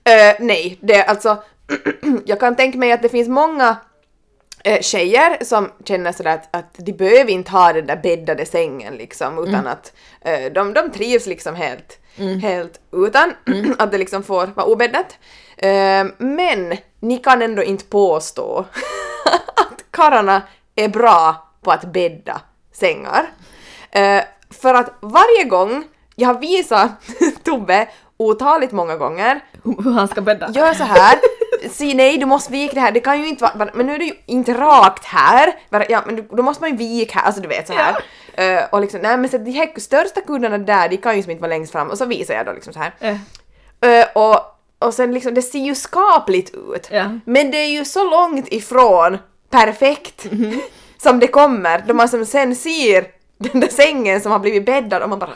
[0.04, 1.44] Eh, nej, det är alltså,
[2.26, 3.78] jag kan tänka mig att det finns många
[4.64, 8.96] eh, tjejer som känner sådär att, att de behöver inte ha den där bäddade sängen
[8.96, 12.00] liksom utan att eh, de, de trivs liksom helt,
[12.42, 13.34] helt utan
[13.78, 15.18] att det liksom får vara obäddat.
[16.18, 18.66] Men ni kan ändå inte påstå
[20.00, 20.42] karlarna
[20.76, 22.42] är bra på att bädda
[22.74, 23.26] sängar.
[23.92, 24.22] Eh,
[24.62, 25.84] för att varje gång
[26.16, 26.90] jag har visat
[27.44, 27.88] Tobbe
[28.18, 30.50] otaligt många gånger Hur han ska bädda.
[30.52, 31.20] Gör så här.
[31.70, 32.92] Se nej, du måste vika det här.
[32.92, 33.70] Det kan ju inte vara...
[33.74, 35.54] Men nu är det ju inte rakt här.
[35.90, 37.26] Ja, men då måste man ju vika här.
[37.26, 37.96] Alltså du vet så här.
[38.34, 41.32] Eh, och liksom, nej men så de här största kuddarna där, de kan ju som
[41.32, 41.90] inte vara längst fram.
[41.90, 42.94] Och så visar jag då liksom så här.
[43.00, 43.18] Eh,
[43.82, 44.38] Eh, och,
[44.80, 46.88] och sen liksom, det ser ju skapligt ut.
[46.92, 47.06] Ja.
[47.26, 49.18] Men det är ju så långt ifrån
[49.50, 50.28] perfekt
[50.98, 51.84] som det kommer.
[51.88, 53.06] Då man som sen ser
[53.38, 55.32] den där sängen som har blivit bäddad och man bara...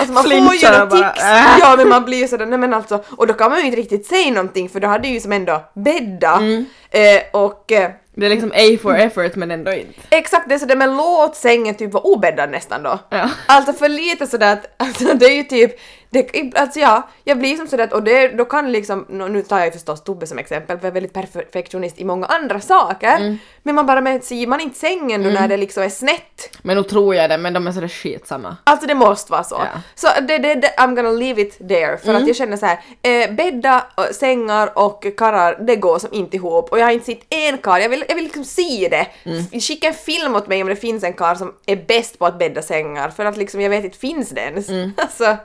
[0.00, 1.24] Alltså man får ju något tics.
[1.24, 1.58] äh.
[1.60, 3.78] Ja men man blir ju sådär, nej men alltså, och då kan man ju inte
[3.78, 6.36] riktigt säga någonting för då hade ju som ändå bädda.
[6.36, 6.64] Mm.
[6.90, 10.00] Eh, och eh, Det är liksom A for effort men ändå inte.
[10.10, 12.98] Exakt, det är sådär men låt sängen typ vara obäddad nästan då.
[13.10, 13.30] Ja.
[13.46, 15.80] Alltså för lite sådär att, alltså det är ju typ,
[16.10, 19.66] det, alltså ja, jag blir som sådär och det, då kan liksom, nu tar jag
[19.66, 23.38] ju förstås Tobbe som exempel, för jag är väldigt perfektionist i många andra saker, Mm.
[23.62, 26.56] men man bara, men ser man inte sängen då när det liksom är snett?
[26.62, 28.56] Men nu tror jag det, men de är sådär skitsamma.
[28.64, 29.56] Alltså det måste vara så.
[29.56, 29.68] Mm.
[29.94, 32.78] Så det, det, det, I'm gonna leave it there, för att jag känner så här,
[33.02, 36.72] eh, bädda, sängar och karrar, det går som inte ihop.
[36.72, 39.06] Och jag har inte sett en karl, jag vill, jag vill liksom se det.
[39.30, 39.60] Mm.
[39.60, 42.38] Skicka en film åt mig om det finns en karl som är bäst på att
[42.38, 44.68] bädda sängar, för att liksom jag vet inte, finns det ens?
[44.68, 44.92] Mm.
[44.96, 45.36] Alltså,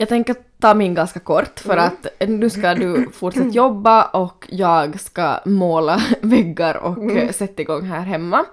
[0.00, 5.00] Jag tänker ta min ganska kort för att nu ska du fortsätta jobba och jag
[5.00, 8.44] ska måla väggar och eh, sätta igång här hemma.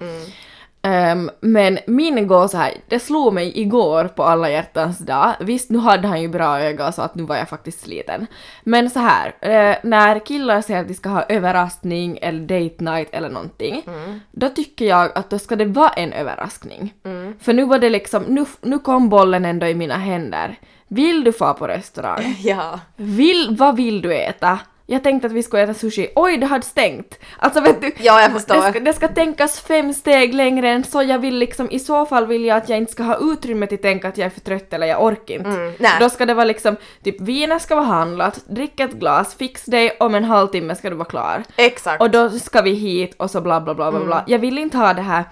[0.81, 5.33] Ehm, men min går så här, det slog mig igår på alla hjärtans dag.
[5.39, 8.27] Visst, nu hade han ju bra öga så att nu var jag faktiskt sliten.
[8.63, 13.09] Men så här, eh, när killar säger att de ska ha överraskning eller date night
[13.11, 13.83] eller någonting,
[14.31, 16.93] då tycker jag att då ska det vara en överraskning.
[17.39, 20.57] För nu var det liksom, nu, nu kom bollen ändå i mina händer.
[20.87, 22.35] Vill du få på restaurang?
[22.43, 22.79] ja.
[22.95, 24.59] Vill, vad vill du äta?
[24.89, 26.09] Jag tänkte att vi skulle äta sushi.
[26.15, 27.19] Oj, det hade stängt!
[27.37, 28.55] Alltså vet du, Ja, jag förstår.
[28.55, 31.03] Det ska, det ska tänkas fem steg längre än så.
[31.03, 33.75] Jag vill liksom, i så fall vill jag att jag inte ska ha utrymme till
[33.75, 35.49] att tänka att jag är för trött eller jag orkar inte.
[35.49, 35.73] Mm.
[35.99, 39.97] Då ska det vara liksom, typ vinet ska vara handlat, drick ett glas, fix dig,
[39.99, 41.43] om en halvtimme ska du vara klar.
[41.55, 42.01] Exakt.
[42.01, 44.23] Och då ska vi hit och så bla bla bla bla bla.
[44.27, 45.23] Jag vill inte ha det här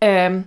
[0.00, 0.44] ehm,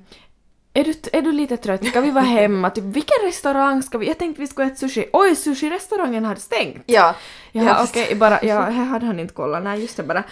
[0.80, 1.86] är du, är du lite trött?
[1.86, 2.70] Ska vi vara hemma?
[2.70, 4.08] Typ, vilken restaurang ska vi?
[4.08, 5.10] Jag tänkte vi skulle äta sushi.
[5.14, 6.84] Oj, sushi-restaurangen hade stängt!
[6.86, 7.16] ja.
[7.52, 9.64] Ja, okej, bara, ja, här hade han inte kollat.
[9.64, 10.24] Nej, just det bara.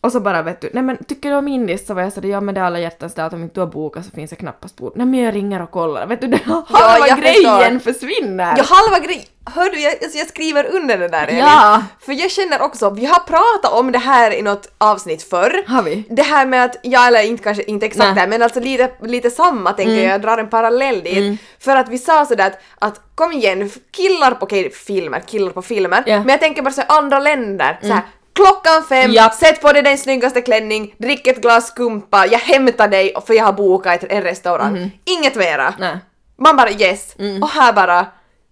[0.00, 2.28] Och så bara vet du, nej men tycker du om indiskt så var jag sådär,
[2.28, 4.30] ja men det är alla hjärtans dag att om inte du har bokat så finns
[4.30, 4.92] det knappast bord.
[4.94, 6.06] Nej men jag ringer och kollar.
[6.06, 8.54] Vet du, det, halva jag grejen försvinner!
[8.56, 9.24] Ja, halva grejen.
[9.54, 11.38] Hör du, jag, alltså jag skriver under det där Elin.
[11.38, 11.82] Ja.
[12.00, 15.64] För jag känner också, vi har pratat om det här i något avsnitt förr.
[15.66, 16.04] Har vi?
[16.10, 18.14] Det här med att, ja eller inte kanske inte exakt Nej.
[18.14, 21.40] det här, men alltså lite, lite samma tänker jag, jag drar en parallell dit.
[21.60, 25.62] För att vi sa sådär att, att kom igen, killar på, okej filmer, killar på
[25.62, 26.18] filmer, Ja.
[26.18, 29.34] men jag tänker bara så andra länder, så här, Klockan fem, Japp.
[29.34, 33.44] sätt på dig din snyggaste klänning, drick ett glas skumpa, jag hämtar dig för jag
[33.44, 34.90] har bokat en restaurang.
[35.04, 35.74] Inget mera.
[35.78, 35.98] Nej.
[36.38, 37.14] Man bara yes.
[37.42, 38.06] Och här bara,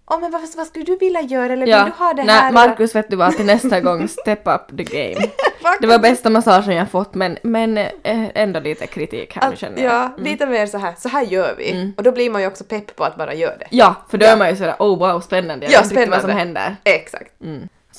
[0.09, 2.43] åh men vad, vad skulle du vilja göra eller vill du ha det här?
[2.43, 5.25] Nej, Markus vet du vad, till nästa gång step up the game.
[5.81, 7.89] Det var bästa massagen jag fått men, men eh,
[8.35, 9.93] ändå lite kritik här nu känner jag.
[9.93, 11.93] ja, lite mer så här, så här gör vi.
[11.97, 13.67] Och då blir man ju också pepp på att bara göra det.
[13.69, 14.29] Ja, för då Ja.
[14.31, 16.75] är man ju sådär oh wow spännande, jag Ja, vet inte vad som händer.
[16.83, 17.31] Exakt.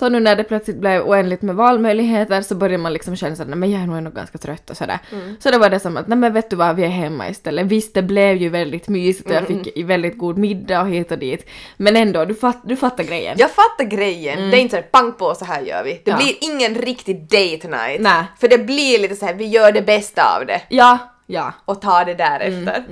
[0.01, 3.51] Så nu när det plötsligt blev oändligt med valmöjligheter så börjar man liksom känna såhär,
[3.55, 4.99] men jag är nog ändå ganska trött och sådär.
[5.41, 7.67] Så då var det som att, nej men vet du vad, vi är hemma istället.
[7.67, 11.13] Visst det blev ju väldigt mysigt och jag fick i väldigt god middag och hit
[11.13, 11.49] och dit.
[11.77, 13.37] Men ändå, du, fatt, du fattar grejen.
[13.39, 14.51] Jag fattar grejen.
[14.51, 16.01] Det är inte såhär pang på så här gör vi.
[16.05, 16.17] Det Ja.
[16.17, 18.01] blir ingen riktig date night.
[18.01, 18.25] Nej.
[18.41, 20.61] För det blir lite så här, vi gör det bästa av det.
[20.69, 21.53] Ja, ja.
[21.65, 22.85] Och tar det därefter.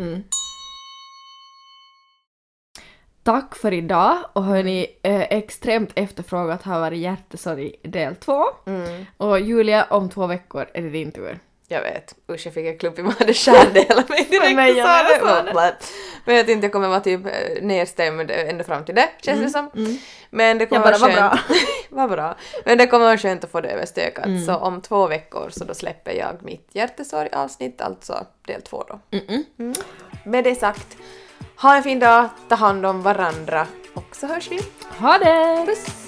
[3.29, 8.45] Tack för idag och hörni, eh, extremt efterfrågat har varit hjärtesorg del två.
[9.17, 11.39] Och Julia, om två veckor är det din tur.
[11.67, 12.15] Jag vet.
[12.31, 15.53] Usch jag fick en klump i magen, skärde hela mig direkt sa jag sa det.
[15.53, 15.73] Bla.
[16.25, 19.99] Men jag kommer vara typ eh, nedstämd ända fram till det, känns det som.
[20.31, 21.63] Men det kommer Jag bara, vara skönt.
[21.89, 22.37] vad bra.
[22.65, 24.45] Men det kommer vara skönt att få det överstökat.
[24.47, 29.19] Så om två veckor så då släpper jag mitt hjärtesorg-avsnitt, alltså del två då.
[29.19, 29.75] Mm.
[30.25, 30.97] Med det sagt,
[31.61, 34.61] ha en fin dag, ta hand om varandra och så hörs vi.
[34.99, 35.67] Ha det!
[35.67, 36.08] Puss!